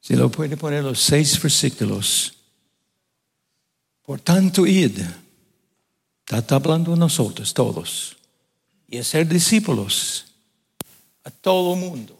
Si 0.01 0.15
lo 0.15 0.29
puede 0.29 0.57
poner 0.57 0.83
los 0.83 0.99
seis 0.99 1.41
versículos. 1.41 2.33
Por 4.03 4.19
tanto, 4.19 4.65
id. 4.65 4.99
Está 6.27 6.55
hablando 6.55 6.95
nosotros 6.95 7.53
todos. 7.53 8.17
Y 8.87 8.97
a 8.97 9.03
ser 9.03 9.27
discípulos 9.27 10.25
a 11.23 11.31
todo 11.31 11.73
el 11.73 11.79
mundo. 11.79 12.17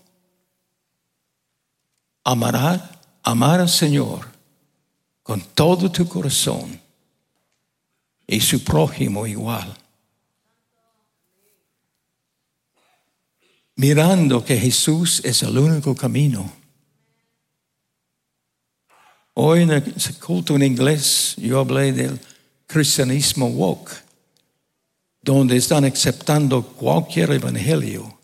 Amará, 2.23 3.01
amar 3.23 3.59
al 3.59 3.69
Señor 3.69 4.27
con 5.23 5.41
todo 5.41 5.91
tu 5.91 6.07
corazón 6.07 6.79
y 8.25 8.39
su 8.39 8.63
prójimo 8.63 9.25
igual. 9.25 9.78
Mirando 13.79 14.43
que 14.43 14.57
Jesús 14.57 15.21
es 15.23 15.41
el 15.41 15.57
único 15.57 15.95
camino 15.95 16.51
Hoy 19.41 19.61
en 19.61 19.71
el 19.71 19.93
culto 20.19 20.57
en 20.57 20.63
inglés 20.63 21.35
yo 21.37 21.59
hablé 21.61 21.93
del 21.93 22.19
cristianismo 22.67 23.47
woke, 23.47 23.89
donde 25.21 25.55
están 25.55 25.85
aceptando 25.85 26.61
cualquier 26.61 27.31
evangelio, 27.31 28.19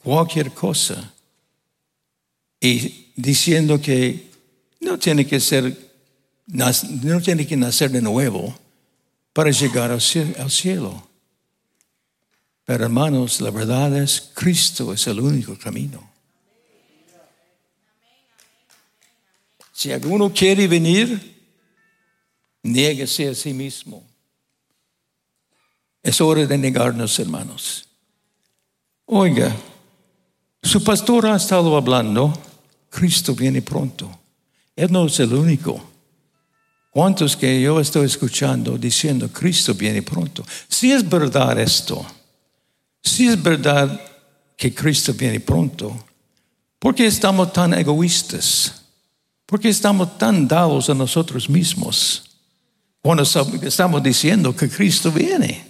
cualquier 0.00 0.52
cosa, 0.52 1.12
y 2.60 3.10
diciendo 3.16 3.80
que 3.80 4.30
no 4.78 4.96
tiene 4.96 5.26
que 5.26 5.40
ser, 5.40 5.76
no 6.46 7.20
tiene 7.20 7.44
que 7.44 7.56
nacer 7.56 7.90
de 7.90 8.00
nuevo 8.00 8.56
para 9.32 9.50
llegar 9.50 9.90
al 9.90 10.00
cielo. 10.00 11.09
Hermanos, 12.72 13.40
la 13.40 13.50
verdad 13.50 13.96
es 13.96 14.30
Cristo 14.32 14.92
es 14.92 15.04
el 15.08 15.18
único 15.18 15.58
camino. 15.58 16.08
Si 19.72 19.90
alguno 19.90 20.32
quiere 20.32 20.68
venir, 20.68 21.42
niéguese 22.62 23.28
a 23.28 23.34
sí 23.34 23.52
mismo. 23.52 24.06
Es 26.00 26.20
hora 26.20 26.46
de 26.46 26.56
negarnos, 26.56 27.18
hermanos. 27.18 27.88
Oiga, 29.06 29.52
su 30.62 30.84
pastor 30.84 31.26
ha 31.26 31.36
estado 31.36 31.76
hablando, 31.76 32.32
Cristo 32.88 33.34
viene 33.34 33.62
pronto. 33.62 34.16
Él 34.76 34.92
no 34.92 35.06
es 35.06 35.18
el 35.18 35.34
único. 35.34 35.90
¿Cuántos 36.92 37.36
que 37.36 37.60
yo 37.60 37.80
estoy 37.80 38.06
escuchando 38.06 38.78
diciendo, 38.78 39.28
Cristo 39.32 39.74
viene 39.74 40.02
pronto? 40.02 40.44
Si 40.68 40.92
es 40.92 41.08
verdad 41.08 41.58
esto, 41.58 42.06
si 43.02 43.28
es 43.28 43.42
verdad 43.42 44.00
que 44.56 44.74
Cristo 44.74 45.14
viene 45.14 45.40
pronto, 45.40 46.04
¿por 46.78 46.94
qué 46.94 47.06
estamos 47.06 47.52
tan 47.52 47.74
egoístas? 47.74 48.82
¿Por 49.46 49.58
qué 49.58 49.68
estamos 49.68 50.16
tan 50.18 50.46
dados 50.46 50.88
a 50.90 50.94
nosotros 50.94 51.48
mismos 51.48 52.38
cuando 53.02 53.24
estamos 53.24 54.02
diciendo 54.02 54.54
que 54.54 54.68
Cristo 54.68 55.10
viene? 55.10 55.66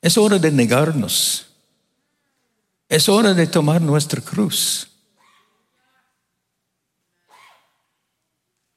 Es 0.00 0.16
hora 0.16 0.38
de 0.38 0.50
negarnos. 0.50 1.46
Es 2.88 3.08
hora 3.08 3.34
de 3.34 3.46
tomar 3.46 3.82
nuestra 3.82 4.22
cruz. 4.22 4.88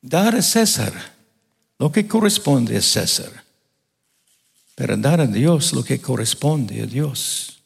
Dar 0.02 0.36
a 0.36 0.42
César 0.42 0.94
lo 1.82 1.92
que 1.92 2.08
corresponde 2.08 2.78
a 2.78 2.82
César, 2.82 3.44
pero 4.76 4.98
dar 4.98 5.22
a 5.22 5.28
Dios 5.28 5.74
lo 5.74 5.84
que 5.84 6.00
corresponde 6.00 6.82
a 6.82 6.86
Dios. 6.86 7.62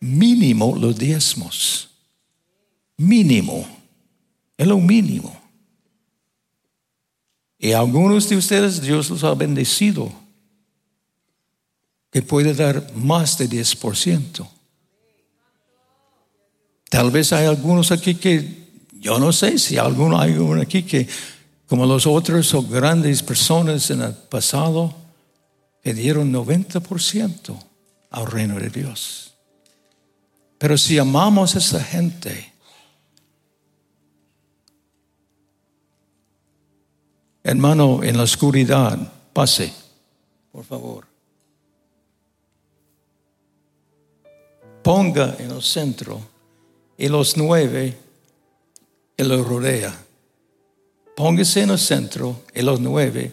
Mínimo 0.00 0.76
los 0.76 0.96
diezmos. 0.96 1.90
Mínimo. 2.96 3.66
Es 4.56 4.66
lo 4.66 4.78
mínimo. 4.78 5.40
Y 7.58 7.72
algunos 7.72 8.28
de 8.28 8.36
ustedes 8.36 8.80
Dios 8.80 9.08
los 9.10 9.24
ha 9.24 9.34
bendecido 9.34 10.12
que 12.10 12.22
puede 12.22 12.54
dar 12.54 12.94
más 12.94 13.36
de 13.38 13.48
10%. 13.48 14.46
Tal 16.88 17.10
vez 17.10 17.32
hay 17.32 17.46
algunos 17.46 17.90
aquí 17.90 18.14
que, 18.14 18.68
yo 19.00 19.18
no 19.18 19.32
sé 19.32 19.58
si 19.58 19.78
alguno 19.78 20.20
hay 20.20 20.34
uno 20.34 20.62
aquí 20.62 20.84
que, 20.84 21.08
como 21.66 21.86
los 21.86 22.06
otros 22.06 22.46
son 22.46 22.70
grandes 22.70 23.22
personas 23.22 23.90
en 23.90 24.02
el 24.02 24.12
pasado, 24.12 24.94
que 25.84 25.94
dieron 25.94 26.32
90% 26.32 27.56
al 28.10 28.26
reino 28.26 28.58
de 28.58 28.70
Dios. 28.70 29.34
Pero 30.58 30.76
si 30.78 30.98
amamos 30.98 31.54
a 31.54 31.58
esa 31.58 31.84
gente, 31.84 32.54
Hermano, 37.46 38.02
en 38.02 38.16
la 38.16 38.22
oscuridad, 38.22 38.98
pase, 39.34 39.70
por 40.50 40.64
favor. 40.64 41.06
Ponga 44.82 45.36
en 45.38 45.50
el 45.50 45.62
centro 45.62 46.22
y 46.96 47.08
los 47.08 47.36
nueve 47.36 47.98
que 49.14 49.24
lo 49.24 49.44
rodea. 49.44 49.94
Póngase 51.14 51.60
en 51.60 51.70
el 51.70 51.78
centro 51.78 52.44
y 52.54 52.62
los 52.62 52.80
nueve 52.80 53.30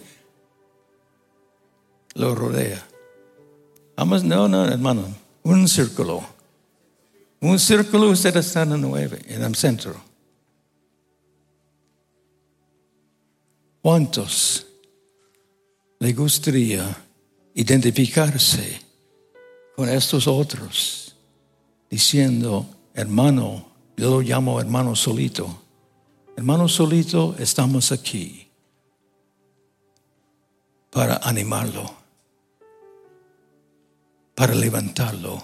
lo 2.14 2.36
rodea. 2.36 2.86
Vamos, 3.96 4.24
no, 4.24 4.48
no, 4.48 4.66
hermano, 4.66 5.16
un 5.44 5.68
círculo. 5.68 6.24
Un 7.40 7.58
círculo, 7.60 8.10
usted 8.10 8.36
está 8.38 8.64
en 8.64 8.82
nueve, 8.82 9.22
en 9.28 9.44
el 9.44 9.56
centro. 9.56 9.96
¿Cuántos 13.82 14.68
le 16.00 16.14
gustaría 16.14 16.96
identificarse 17.56 18.82
con 19.76 19.90
estos 19.90 20.28
otros 20.28 21.16
diciendo, 21.90 22.68
hermano, 22.94 23.66
yo 23.98 24.10
lo 24.10 24.22
llamo 24.22 24.60
hermano 24.60 24.96
solito, 24.96 25.62
hermano 26.38 26.68
solito, 26.68 27.36
estamos 27.40 27.92
aquí 27.92 28.48
para 30.92 31.18
animarlo, 31.18 32.01
para 34.42 34.56
levantarlo. 34.56 35.40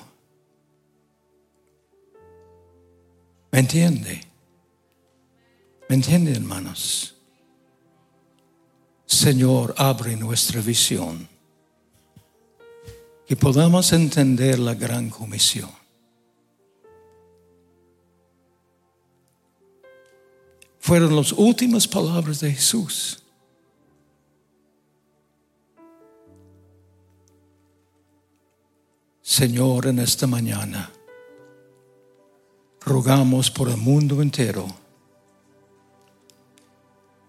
¿Me 3.52 3.60
entiende? 3.60 4.24
¿Me 5.88 5.98
entiende, 5.98 6.32
hermanos? 6.32 7.14
Señor, 9.06 9.76
abre 9.78 10.16
nuestra 10.16 10.62
visión. 10.62 11.30
Que 13.28 13.36
podamos 13.36 13.94
entender 13.94 14.58
la 14.58 14.74
gran 14.74 15.12
comisión. 15.12 15.70
Fueron 20.80 21.16
las 21.16 21.34
últimas 21.34 21.88
palabras 21.88 22.40
de 22.40 22.52
Jesús. 22.52 23.22
Señor, 29.28 29.88
en 29.88 30.00
esta 30.00 30.26
mañana, 30.26 30.90
rogamos 32.80 33.52
por 33.52 33.68
el 33.68 33.76
mundo 33.76 34.22
entero 34.22 34.66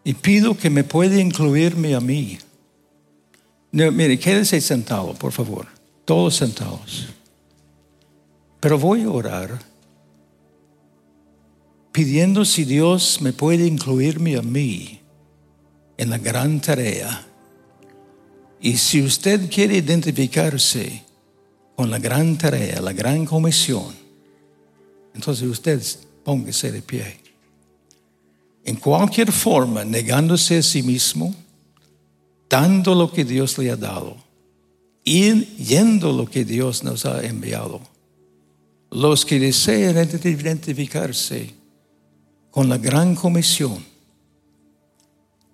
y 0.04 0.14
pido 0.14 0.56
que 0.56 0.70
me 0.70 0.84
pueda 0.84 1.20
incluirme 1.20 1.96
a 1.96 2.00
mí. 2.00 2.38
mire, 3.72 4.16
quédese 4.16 4.60
sentado, 4.60 5.12
por 5.14 5.32
favor, 5.32 5.66
todos 6.04 6.36
sentados. 6.36 7.08
Pero 8.60 8.78
voy 8.78 9.02
a 9.02 9.10
orar 9.10 9.58
pidiendo 11.90 12.44
si 12.44 12.64
Dios 12.64 13.20
me 13.20 13.32
puede 13.32 13.66
incluirme 13.66 14.36
a 14.36 14.42
mí 14.42 15.00
en 15.96 16.10
la 16.10 16.18
gran 16.18 16.60
tarea. 16.60 17.26
Y 18.60 18.76
si 18.76 19.02
usted 19.02 19.50
quiere 19.50 19.78
identificarse 19.78 21.07
con 21.78 21.92
la 21.92 22.00
gran 22.00 22.36
tarea, 22.36 22.80
la 22.80 22.92
gran 22.92 23.24
comisión, 23.24 23.94
entonces 25.14 25.48
usted 25.48 25.80
póngase 26.24 26.72
de 26.72 26.82
pie. 26.82 27.20
En 28.64 28.74
cualquier 28.74 29.30
forma, 29.30 29.84
negándose 29.84 30.58
a 30.58 30.62
sí 30.64 30.82
mismo, 30.82 31.32
dando 32.50 32.96
lo 32.96 33.12
que 33.12 33.24
Dios 33.24 33.56
le 33.58 33.70
ha 33.70 33.76
dado 33.76 34.16
y 35.04 35.44
yendo 35.54 36.10
lo 36.10 36.26
que 36.28 36.44
Dios 36.44 36.82
nos 36.82 37.06
ha 37.06 37.24
enviado. 37.24 37.80
Los 38.90 39.24
que 39.24 39.38
desean 39.38 39.96
identificarse 40.24 41.54
con 42.50 42.68
la 42.68 42.78
gran 42.78 43.14
comisión, 43.14 43.84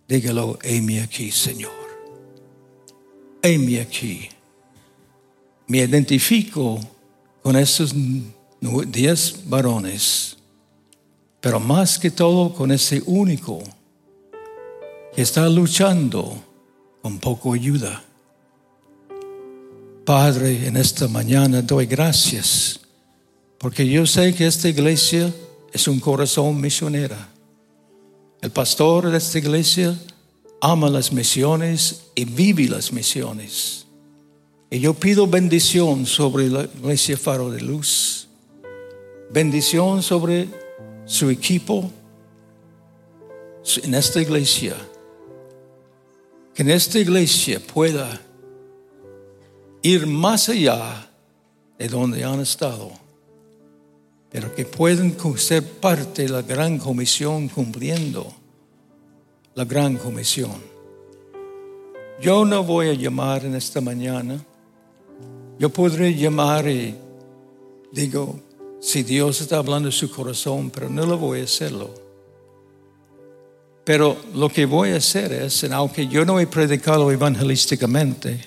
dígalo, 0.08 0.58
heme 0.62 1.02
aquí, 1.02 1.30
Señor. 1.30 1.84
Heme 3.42 3.82
aquí. 3.82 4.30
Me 5.66 5.78
identifico 5.78 6.80
con 7.42 7.56
esos 7.56 7.94
diez 8.88 9.36
varones, 9.46 10.36
pero 11.40 11.60
más 11.60 11.98
que 11.98 12.10
todo 12.10 12.52
con 12.54 12.70
ese 12.70 13.02
único 13.06 13.62
que 15.14 15.22
está 15.22 15.48
luchando 15.48 16.36
con 17.02 17.18
poco 17.18 17.52
ayuda. 17.52 18.02
Padre, 20.04 20.66
en 20.66 20.76
esta 20.76 21.08
mañana 21.08 21.62
doy 21.62 21.86
gracias 21.86 22.80
porque 23.64 23.88
yo 23.88 24.04
sé 24.04 24.34
que 24.34 24.46
esta 24.46 24.68
iglesia 24.68 25.32
es 25.72 25.88
un 25.88 25.98
corazón 25.98 26.60
misionero. 26.60 27.16
El 28.42 28.50
pastor 28.50 29.10
de 29.10 29.16
esta 29.16 29.38
iglesia 29.38 29.98
ama 30.60 30.90
las 30.90 31.10
misiones 31.10 32.08
y 32.14 32.26
vive 32.26 32.68
las 32.68 32.92
misiones. 32.92 33.83
Y 34.74 34.80
yo 34.80 34.92
pido 34.92 35.28
bendición 35.28 36.04
sobre 36.04 36.48
la 36.48 36.64
iglesia 36.64 37.16
Faro 37.16 37.48
de 37.48 37.60
Luz, 37.60 38.26
bendición 39.30 40.02
sobre 40.02 40.48
su 41.04 41.30
equipo 41.30 41.92
en 43.84 43.94
esta 43.94 44.20
iglesia, 44.20 44.74
que 46.52 46.62
en 46.64 46.70
esta 46.70 46.98
iglesia 46.98 47.60
pueda 47.60 48.20
ir 49.80 50.08
más 50.08 50.48
allá 50.48 51.08
de 51.78 51.86
donde 51.86 52.24
han 52.24 52.40
estado 52.40 52.90
pero 54.28 54.52
que 54.56 54.64
pueden 54.64 55.16
ser 55.36 55.62
parte 55.62 56.22
de 56.22 56.30
la 56.30 56.42
gran 56.42 56.78
comisión 56.78 57.46
cumpliendo 57.46 58.34
la 59.54 59.64
gran 59.64 59.96
comisión. 59.98 60.60
Yo 62.20 62.44
no 62.44 62.64
voy 62.64 62.88
a 62.88 62.94
llamar 62.94 63.44
en 63.44 63.54
esta 63.54 63.80
mañana. 63.80 64.44
Yo 65.58 65.70
podré 65.70 66.14
llamar 66.14 66.68
y 66.68 66.94
digo, 67.92 68.40
si 68.80 69.02
Dios 69.02 69.40
está 69.40 69.58
hablando 69.58 69.88
de 69.88 69.92
su 69.92 70.10
corazón, 70.10 70.70
pero 70.70 70.90
no 70.90 71.06
lo 71.06 71.16
voy 71.16 71.40
a 71.40 71.44
hacerlo. 71.44 71.94
Pero 73.84 74.16
lo 74.34 74.48
que 74.48 74.66
voy 74.66 74.90
a 74.90 74.96
hacer 74.96 75.32
es, 75.32 75.64
aunque 75.64 76.06
yo 76.06 76.24
no 76.24 76.40
he 76.40 76.46
predicado 76.46 77.10
evangelísticamente, 77.12 78.40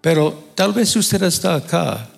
pero 0.00 0.34
tal 0.54 0.72
vez 0.72 0.94
usted 0.96 1.22
está 1.22 1.54
acá 1.54 2.10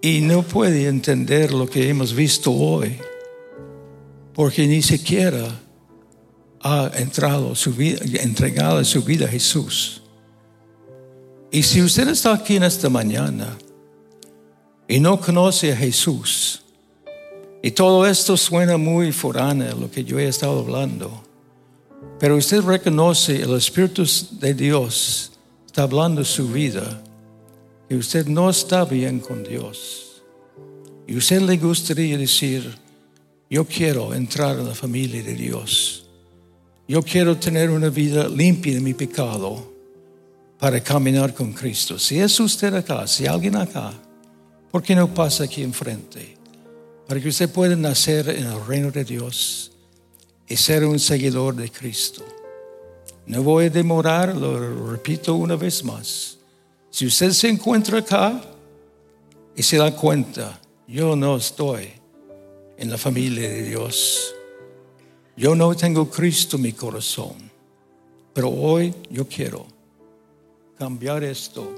y 0.00 0.20
no 0.20 0.42
puede 0.42 0.88
entender 0.88 1.52
lo 1.52 1.68
que 1.68 1.88
hemos 1.88 2.14
visto 2.14 2.52
hoy, 2.52 2.98
porque 4.32 4.66
ni 4.66 4.80
siquiera 4.80 5.60
ha 6.62 6.90
entrado 6.96 7.54
su 7.54 7.72
vida, 7.72 8.00
entregado 8.22 8.82
su 8.84 9.02
vida 9.02 9.26
a 9.26 9.28
Jesús. 9.28 10.01
Y 11.54 11.62
si 11.62 11.82
usted 11.82 12.08
está 12.08 12.32
aquí 12.32 12.56
en 12.56 12.62
esta 12.62 12.88
mañana 12.88 13.58
y 14.88 14.98
no 14.98 15.20
conoce 15.20 15.70
a 15.70 15.76
Jesús, 15.76 16.62
y 17.62 17.72
todo 17.72 18.06
esto 18.06 18.38
suena 18.38 18.78
muy 18.78 19.12
foráneo, 19.12 19.76
lo 19.76 19.90
que 19.90 20.02
yo 20.02 20.18
he 20.18 20.28
estado 20.28 20.60
hablando, 20.60 21.22
pero 22.18 22.36
usted 22.36 22.62
reconoce 22.62 23.42
el 23.42 23.54
Espíritu 23.54 24.02
de 24.40 24.54
Dios 24.54 25.32
está 25.66 25.82
hablando 25.82 26.24
su 26.24 26.48
vida 26.48 27.02
y 27.88 27.96
usted 27.96 28.26
no 28.26 28.48
está 28.48 28.86
bien 28.86 29.20
con 29.20 29.44
Dios 29.44 30.22
y 31.06 31.16
usted 31.16 31.42
le 31.42 31.58
gustaría 31.58 32.16
decir, 32.16 32.78
yo 33.50 33.66
quiero 33.66 34.14
entrar 34.14 34.58
en 34.58 34.68
la 34.68 34.74
familia 34.74 35.22
de 35.22 35.34
Dios, 35.34 36.06
yo 36.88 37.02
quiero 37.02 37.36
tener 37.36 37.68
una 37.68 37.90
vida 37.90 38.26
limpia 38.26 38.74
de 38.74 38.80
mi 38.80 38.94
pecado 38.94 39.71
para 40.62 40.80
caminar 40.80 41.34
con 41.34 41.52
Cristo. 41.52 41.98
Si 41.98 42.20
es 42.20 42.38
usted 42.38 42.72
acá, 42.72 43.04
si 43.08 43.26
alguien 43.26 43.56
acá, 43.56 43.92
¿por 44.70 44.80
qué 44.80 44.94
no 44.94 45.12
pasa 45.12 45.42
aquí 45.42 45.60
enfrente? 45.60 46.36
Para 47.08 47.20
que 47.20 47.30
usted 47.30 47.50
pueda 47.50 47.74
nacer 47.74 48.28
en 48.28 48.46
el 48.46 48.64
reino 48.64 48.92
de 48.92 49.02
Dios 49.02 49.72
y 50.46 50.56
ser 50.56 50.84
un 50.84 51.00
seguidor 51.00 51.56
de 51.56 51.68
Cristo. 51.68 52.24
No 53.26 53.42
voy 53.42 53.64
a 53.64 53.70
demorar, 53.70 54.36
lo 54.36 54.92
repito 54.92 55.34
una 55.34 55.56
vez 55.56 55.82
más. 55.82 56.38
Si 56.90 57.06
usted 57.06 57.32
se 57.32 57.48
encuentra 57.48 57.98
acá 57.98 58.40
y 59.56 59.64
se 59.64 59.78
da 59.78 59.90
cuenta, 59.96 60.60
yo 60.86 61.16
no 61.16 61.38
estoy 61.38 61.88
en 62.78 62.88
la 62.88 62.98
familia 62.98 63.48
de 63.48 63.64
Dios. 63.64 64.32
Yo 65.36 65.56
no 65.56 65.74
tengo 65.74 66.08
Cristo 66.08 66.54
en 66.54 66.62
mi 66.62 66.72
corazón. 66.72 67.50
Pero 68.32 68.48
hoy 68.48 68.94
yo 69.10 69.26
quiero 69.26 69.71
cambiar 70.78 71.22
esto. 71.24 71.74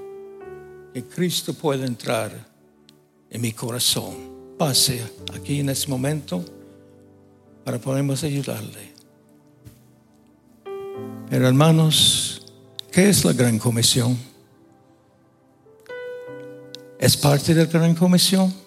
Que 0.92 1.04
Cristo 1.04 1.54
pueda 1.54 1.84
entrar 1.86 2.30
en 3.30 3.40
mi 3.40 3.52
corazón. 3.52 4.14
Pase 4.58 5.02
aquí 5.34 5.60
en 5.60 5.70
este 5.70 5.90
momento 5.90 6.44
para 7.64 7.78
podernos 7.78 8.22
ayudarle. 8.22 8.94
Pero 11.28 11.48
hermanos, 11.48 12.46
¿qué 12.92 13.08
es 13.08 13.24
la 13.24 13.32
gran 13.32 13.58
comisión? 13.58 14.16
¿Es 16.98 17.16
parte 17.16 17.54
de 17.54 17.64
la 17.64 17.70
gran 17.70 17.94
comisión? 17.94 18.63